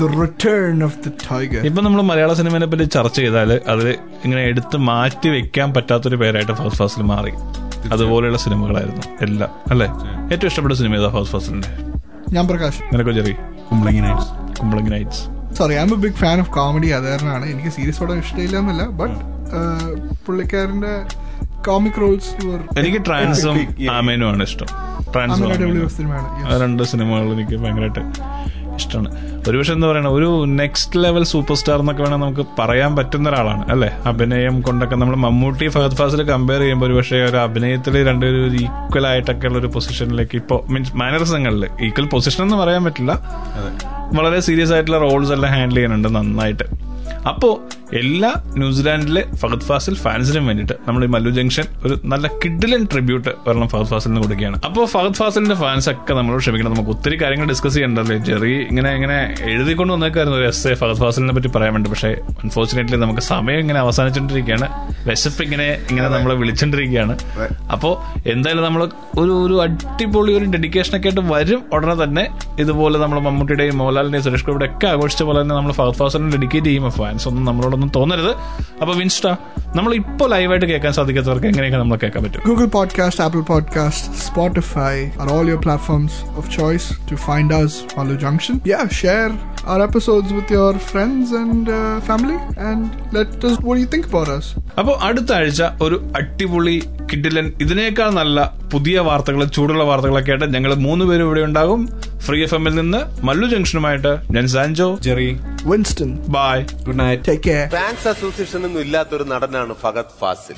[0.01, 3.89] The return of the tiger ഇപ്പൊ നമ്മൾ മലയാള സിനിമയെ പറ്റി ചർച്ച ചെയ്താൽ അത്
[4.25, 7.33] ഇങ്ങനെ എടുത്ത് മാറ്റി വെക്കാൻ പറ്റാത്തൊരു പേരായിട്ട് ഫസ്റ്റ് ഫാസിൽ മാറി.
[7.93, 9.03] അതുപോലെയുള്ള സിനിമകളായിരുന്നു.
[9.23, 9.51] എല്ലാം.
[9.71, 9.89] അല്ലെ?
[10.33, 11.71] ഏറ്റവും ഇഷ്ടപ്പെട്ട സിനിമ ഏതാ ഫസ്റ്റ് ഫാസിലിന്റെ?
[12.33, 12.81] ഞാൻ പ്രകാശ്.
[12.93, 13.35] നിനക്കോ ചെറിയ?
[13.71, 14.31] Kumbalangi Nights
[14.61, 15.23] Kumbalangi Nights
[15.59, 19.19] sorry I'm a big fan of comedy അത് കാരണമാണ് എനിക്ക് സീരിയസ് പടം ഇഷ്ടമില്ല എന്നല്ല ബട്ട്
[20.27, 20.93] പുള്ളിക്കാരന്റെ
[21.67, 22.31] കോമിക് റോൾസ്
[22.79, 23.57] എനിക്ക് ട്രാൻസും
[23.91, 24.69] ആമേനും ആണ് ഇഷ്ടം.
[25.13, 25.47] ട്രാൻസും.
[26.49, 28.03] ആ രണ്ട് സിനിമകൾ എനിക്ക് ഭയങ്കരമായിട്ട്
[28.81, 29.11] ഇഷ്ടമാണ്.
[29.49, 30.29] ഒരുപക്ഷെ എന്താ പറയണ ഒരു
[30.61, 33.91] നെക്സ്റ്റ് ലെവൽ സൂപ്പർ സ്റ്റാർ എന്നൊക്കെ വേണമെങ്കിൽ നമുക്ക് പറയാൻ പറ്റുന്ന ഒരാളാണ് അല്ലേ?
[34.11, 39.49] അഭിനയം കൊണ്ടൊക്കെ നമ്മൾ മമ്മൂട്ടി ഫഹദ് ഫാസിൽ കമ്പയർ ചെയ്യുമ്പോൾ ഒരുപക്ഷെ ഒരു അഭിനയത്തിൽ രണ്ടുപേരും ഒരു ഈക്വൽ ആയിട്ടൊക്കെ
[39.49, 43.13] ഉള്ള ഒരു പൊസിഷനിലേക്ക് ഇപ്പോൾ മീൻസ് മാനറിസങ്ങളിൽ ഈക്വൽ പൊസിഷൻ എന്ന് പറയാൻ പറ്റില്ല.
[44.19, 46.67] വളരെ സീരിയസ് ആയിട്ടുള്ള റോൾസ് എല്ലാം ഹാൻഡിൽ ചെയ്യുന്നുണ്ട് നന്നായിട്ട്.
[47.29, 47.49] അപ്പോ
[47.99, 48.29] എല്ലാ
[48.61, 53.89] ന്യൂസിലാൻഡിലെ ഫഹദ് ഫാസിൽ ഫാൻസിനും വേണ്ടിയിട്ട് നമ്മൾ ഈ മല്ലു ജംഗ്ഷൻ ഒരു നല്ല കിഡിലൻ ട്രിബ്യൂട്ട് വരണം ഫഹദ്
[53.93, 54.57] ഫാസിലിന് കൊടുക്കുകയാണ്.
[54.67, 56.73] അപ്പോൾ ഫഹദ് ഫാസിലിന്റെ ഫാൻസ് ഒക്കെ നമ്മൾ ക്ഷമിക്കണം.
[56.75, 59.19] നമുക്ക് ഒത്തിരി കാര്യങ്ങൾ ഡിസ്കസ് ചെയ്യണ്ടല്ലേ ജെറി ഇങ്ങനെ ഇങ്ങനെ
[59.53, 61.91] എഴുതിക്കൊണ്ട് വന്നേക്കായിരുന്നു ഒരു എസ് എ ഫഹദ് ഫാസിലിനെ പറ്റി പറയാൻ വേണ്ടി.
[61.95, 62.11] പക്ഷേ
[62.45, 64.69] അൺഫോർച്ചുനേറ്റ്ലി നമുക്ക് സമയം ഇങ്ങനെ അവസാനിച്ചുകൊണ്ടിരിക്കുകയാണ്
[65.09, 67.17] വിശപ്പ് ഇങ്ങനെ ഇങ്ങനെ നമ്മളെ വിളിച്ചുകൊണ്ടിരിക്കുകയാണ്
[67.77, 67.95] അപ്പോൾ
[68.35, 68.85] എന്തായാലും നമ്മൾ
[69.23, 72.27] ഒരു ഒരു അടിപൊളി ഒരു ഡെഡിക്കേഷൻ ഒക്കെ ആയിട്ട് വരും ഉടനെ തന്നെ.
[72.63, 76.87] ഇതുപോലെ നമ്മൾ മമ്മൂട്ടിയുടെയും മോഹൻലാലിന്റെയും സുരേഷ് ഗോപിയുടെ ഒക്കെ ആഘോഷിച്ച പോലെ തന്നെ നമ്മൾ ഫഹദ് ഡെഡിക്കേറ്റ് ചെയ്യും.
[77.01, 77.45] ഫാൻസ് ഒന്നും
[77.81, 78.33] നമ്മളോടൊന്നും തോന്നരുത്
[78.83, 79.27] അപ്പോൾ വിൻസ്റ്റ
[79.79, 85.29] നമ്മൾ ഇപ്പോൾ ലൈവായിട്ട് കേൾക്കാൻ സാധിക്കാത്തവർക്ക് എങ്ങനെയൊക്കെ നമ്മൾ കേൾക്കാൻ പറ്റും Google Podcast, Apple Podcast, Spotify are
[85.35, 88.55] all your platforms of choice to find us, Malu Junction.
[88.65, 89.31] Yeah, share
[89.65, 94.07] our episodes with your friends and uh, family and let us what do you think
[94.11, 94.47] about us.
[94.81, 96.77] അപ്പോൾ അടുത്ത ആഴ്ച ഒരു അടിപൊളി
[97.11, 98.39] കിഡിലൻ ഇതിനേക്കാൾ നല്ല
[98.75, 101.81] പുതിയ വാർത്തകൾ ചൂടുള്ള വാർത്തകളൊക്കെ ആയിട്ട് ഞങ്ങൾ മൂന്ന് പേരും ഇവിടെ ഉണ്ടാകും
[102.25, 105.29] ഫ്രീ എഫ് എമ്മിൽ നിന്ന് മല്ലു ജംഗ്ഷനുമായിട്ട് ഞാൻ Sanjo Jerry.
[105.71, 106.57] Winston bye
[106.87, 110.57] good night take care fans association ഒന്നും ഇല്ലാത്തൊരു നടനാണ് ഫഹദ് ഫാസിൽ.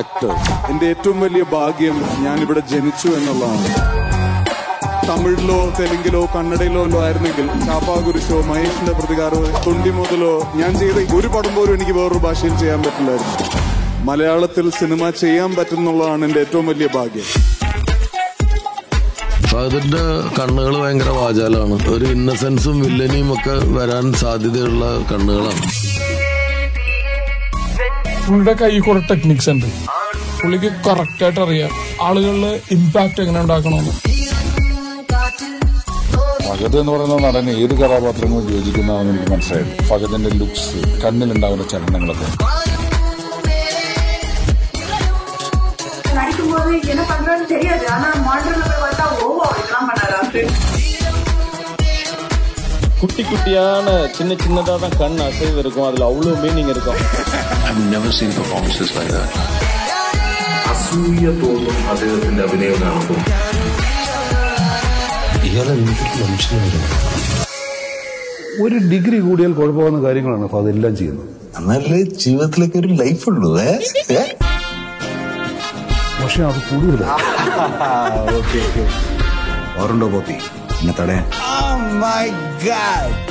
[0.00, 0.32] ആക്ടർ
[0.70, 3.68] എന്റെ ഏറ്റവും വലിയ ഭാഗ്യം ഞാൻ ഇവിടെ ജനിച്ചു എന്നുള്ളതാണ്.
[5.08, 11.94] തമിഴിലോ തെലുങ്കിലോ കന്നഡയിലോ ആയിരുന്നെങ്കിൽ ചാപ്പാകുരിശോ മഹേഷിന്റെ പ്രതികാരമോ തൊണ്ടി മുതലോ ഞാൻ ചെയ്ത ഒരു പടം പോലും എനിക്ക്
[12.00, 13.63] വേറൊരു ഭാഷയിൽ ചെയ്യാൻ പറ്റില്ലായിരുന്നു.
[14.04, 17.26] മലയാളത്തിൽ സിനിമ ചെയ്യാൻ പറ്റുന്നുള്ളതാണ് എന്റെ ഏറ്റവും വലിയ ഭാഗ്യം.
[19.42, 20.02] ഫഹദിന്റെ
[20.40, 21.88] കണ്ണുകൾ ഭയങ്കര വാചാലാണ്.
[21.88, 25.62] ഒരു ഇന്നസെൻസും വില്ലനിയും ഒക്കെ വരാൻ സാധ്യതയുള്ള കണ്ണുകളാണ്.
[28.26, 29.66] പുള്ളിയുടെ കൈ കുറെ ടെക്നിക്സ് ഉണ്ട്.
[30.42, 31.70] പുള്ളിക്ക് കറക്റ്റ് ആയിട്ട് അറിയാം.
[32.02, 33.90] ആളുകളിൽ ഇമ്പാക്ട് എങ്ങനെ ഉണ്ടാക്കണമെന്ന്.
[36.48, 42.54] ഫഹദ് എന്ന് പറയുന്ന നടൻ ഏത് കഥാപാത്രങ്ങളും യോജിക്കുന്നതാണെന്ന് എനിക്ക് മനസ്സിലായത് ഫഹദിന്റെ ലുക്സ് കണ്ണിലുണ്ടാകുന്ന ചലനങ്ങളൊക്കെ.
[46.53, 50.43] இருக்கும்போது என்ன பண்றதுன்னு தெரியாது ஆனா மாடர்ன்ல போய் பார்த்தா ஓவோ இதெல்லாம் பண்ணாரு
[53.01, 56.99] குட்டி குட்டியான சின்ன சின்னதா தான் கண் அசைவு இருக்கும் அதுல அவ்வளவு மீனிங் இருக்கும்
[57.67, 59.29] I've never seen performances like that.
[60.71, 63.19] അസൂയ തോന്നും അദ്ദേഹത്തിന്റെ അഭിനയം കാണുമ്പോൾ
[65.45, 66.97] ഇയാളെ വീട്ടിൽ മനുഷ്യന് വരുന്നത്
[68.63, 71.27] ഒരു ഡിഗ്രി കൂടിയാൽ കുഴപ്പമാകുന്ന കാര്യങ്ങളാണ് അപ്പൊ അതെല്ലാം ചെയ്യുന്നത്
[71.59, 73.71] എന്നാലേ ജീവിതത്തിലേക്ക് ഒരു ലൈഫ് ഉള്ളൂ ഏ
[74.13, 74.23] ഏ?
[76.34, 77.24] പക്ഷെ അത് കൂടുതലാണ്
[79.80, 80.36] ഓറുണ്ടോ കോപ്പി
[80.72, 81.24] എന്നെ തടയാൻ.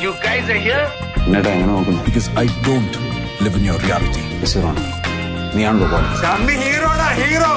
[0.04, 0.86] You guys are here?
[1.26, 2.00] എന്നിട്ട് എങ്ങനെ നോക്കുന്നു?
[2.06, 2.96] Because I don't
[3.44, 4.22] live in your reality
[5.56, 7.52] നീയാണല്ലോ പോലെ ഹീറോടാ ഹീറോ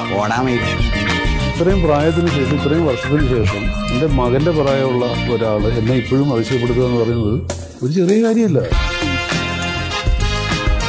[1.49, 5.05] ഇത്രയും പ്രായത്തിന് ശേഷം ഇത്രയും വർഷത്തിന് ശേഷം എന്റെ മകന്റെ പ്രായമുള്ള
[5.36, 7.34] ഒരാൾ എന്നെ ഇപ്പോഴും അതിശയപ്പെടുത്തുക എന്ന് പറയുന്നത്
[7.82, 8.59] ഒരു ചെറിയ കാര്യമല്ല.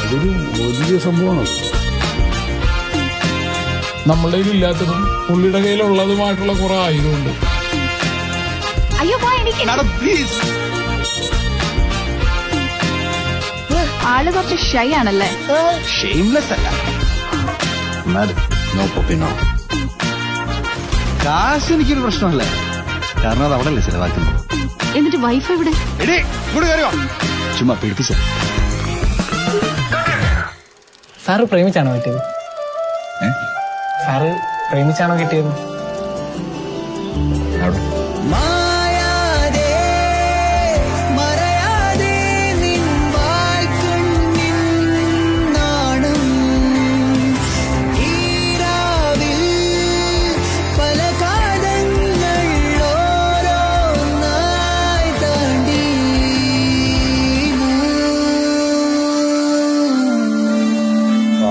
[0.00, 1.46] അതൊരു വലിയ സംഭവമാണ്.
[4.08, 7.32] നമ്മളുടെ ഇല്ലാത്തതും പുള്ളിയുടെ കയ്യിലുള്ളതുമായിട്ടുള്ള കുറെ ആയുധമുണ്ട്.
[9.00, 9.16] അയ്യോ
[9.98, 10.38] പ്ലീസ്
[14.06, 15.28] ആൾ കുറച്ച് ഷൈ ആണല്ലേ?
[16.00, 16.68] ഷെയിംലെസ് അല്ല.
[21.24, 22.42] കാശ് എനിക്കൊരു പ്രശ്നമല്ല.
[23.24, 24.34] കാരണം അത് അവിടെ അല്ലേ ചെലവാക്കുന്നത്.
[24.96, 25.72] എന്നിട്ട് വൈഫ് എവിടെ?
[27.58, 28.12] ചുമ്മാ പേടിപ്പിച്ച
[31.26, 32.37] സാറ് പ്രേമിച്ചാണോ കിട്ടിയത്
[34.08, 34.28] സാറ്
[34.70, 35.50] പ്രേമിച്ചാണോ കിട്ടിയത്?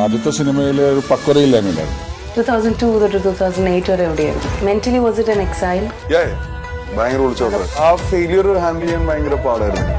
[0.01, 2.06] ആദ്യത്തെ സിനിമയിലെ ഒരു പക്വതയില്ലായ്മയിലായിരുന്നു
[2.38, 5.83] ടൂ തൗസൻഡ് ടു തൊട്ട് ടൂ തൗസൻഡ് എയ്റ്റ് വരെ എവിടെയായിരുന്നു mentally was it an exile
[6.97, 7.21] ഭയങ്കര
[7.79, 9.93] ആ ഫെയിലിയർ ഹാൻഡിൽ ചെയ്യാൻ ഭയങ്കര പാടായിരുന്നു.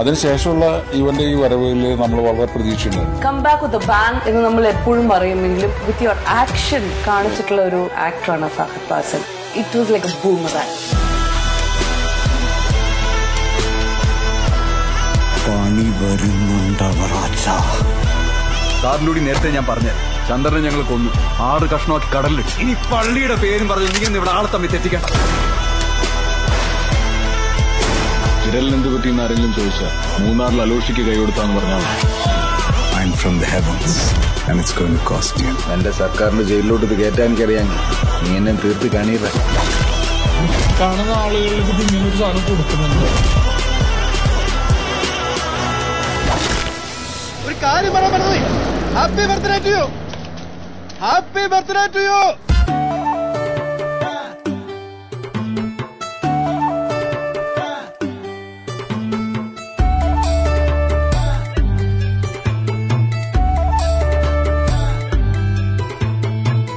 [0.00, 5.72] അതിനുശേഷമുള്ള ഇവന്റെ ഈ വരവിൽ നമ്മൾ വളരെ പ്രതീക്ഷയുണ്ട് കം ബാക്ക് വിത്ത് ബാങ്ക് എന്ന് നമ്മൾ എപ്പോഴും പറയുമെങ്കിലും
[5.86, 9.22] വിത്ത് യുവർ ആക്ഷൻ കാണിച്ചിട്ടുള്ള ഒരു ആക്ടറാണ് Fahadh Faasil.
[9.56, 10.76] It was like a boomerang
[15.46, 17.46] പണി വരുന്നുണ്ടവറാച്ച
[18.84, 19.94] കാറിലൂടെ നേരത്തെ ഞാൻ പറഞ്ഞു
[20.30, 21.10] ചന്ദ്രനെ ഞങ്ങൾ കൊന്നു.
[21.50, 25.06] ആറ് കഷ്ണമാക്കി കടലിൽ ഇനി പള്ളിയുടെ പേരും പറഞ്ഞു നീ ഇവിടെ ആളെ തമ്മിൽ തെറ്റിക്കണ്ട
[28.44, 29.90] വിരലിന് എന്ത് പറ്റിയെന്ന് ആരെങ്കിലും ചോദിച്ചാൽ
[30.22, 31.84] മൂന്നാറിൽ അലോഷിക്ക് കൈ കൊടുത്താന്ന് പറഞ്ഞാൽ
[33.20, 33.94] from the heavens
[34.48, 37.68] and it's going to cost you എന്റെ സർക്കാരിന്റെ ജയിലിലോട്ട് ഇത് കയറ്റാൻ എനിക്കറിയാം.
[38.22, 39.26] നീ എന്നെ തീർത്ത് കണിയില്ല
[40.80, 43.06] കാണുന്ന ആളുകളിലേക്ക് ഇത് ഇങ്ങനെ ഒരു സാധനം കൊടുക്കുന്നുണ്ട്.
[47.46, 48.38] ഒരു കാര്യം പറയാൻ പറഞ്ഞത്
[48.96, 49.82] happy birthday to you
[51.02, 52.18] happy birthday to you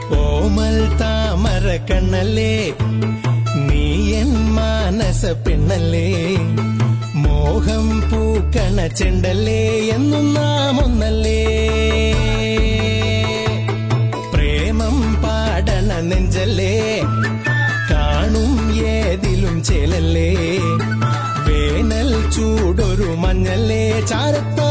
[0.10, 2.54] കോമൽ താമര കണ്ണല്ലേ
[3.68, 3.84] നീ
[4.22, 6.08] എൻ മാനസ പെണ്ണല്ലേ
[7.24, 9.62] മോഹം പൂക്കണ ചെണ്ടല്ലേ
[9.96, 11.40] എന്നും നാം ഒന്നല്ലേ.
[24.02, 24.62] चार तो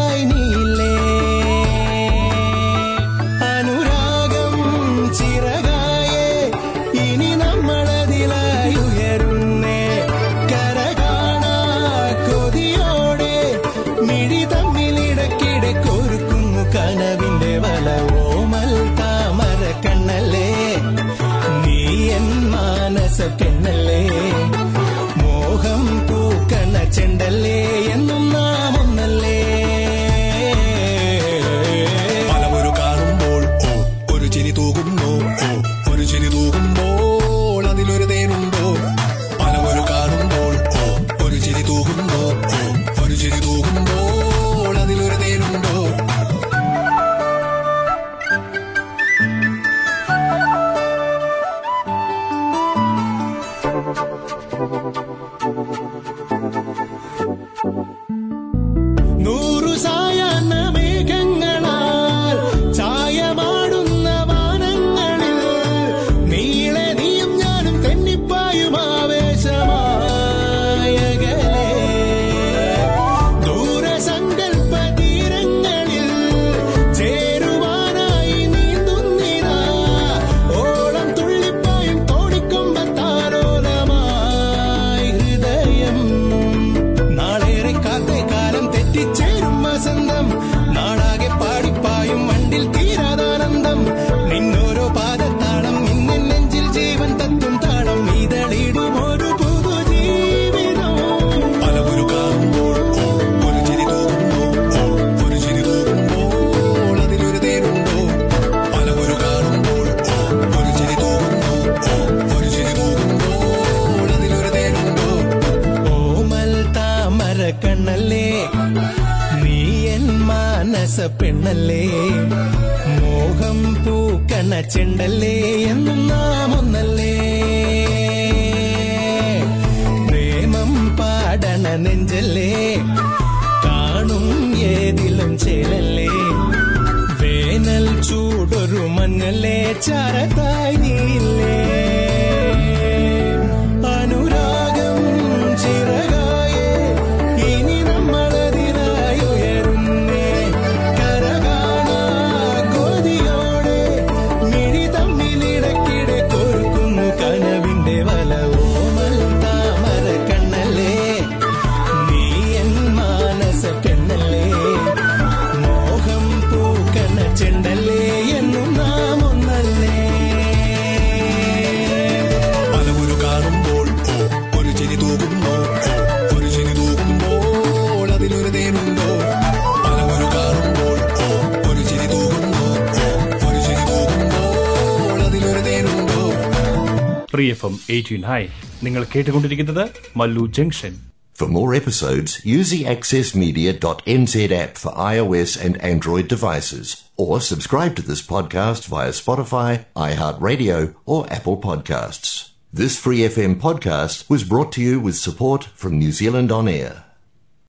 [187.96, 188.42] എയ്റ്റീൻ ഹൈ
[188.88, 189.84] നിങ്ങൾ കേട്ടുകൊണ്ടിരിക്കുന്നത്
[190.22, 190.96] Mallu Junction
[191.40, 198.02] For more episodes, use the accessmedia.nz app for iOS and Android devices, or subscribe to
[198.02, 199.72] this podcast via Spotify,
[200.08, 202.32] iHeartRadio, or Apple Podcasts.
[202.74, 206.96] This Free FM podcast was brought to you with support from New Zealand On Air.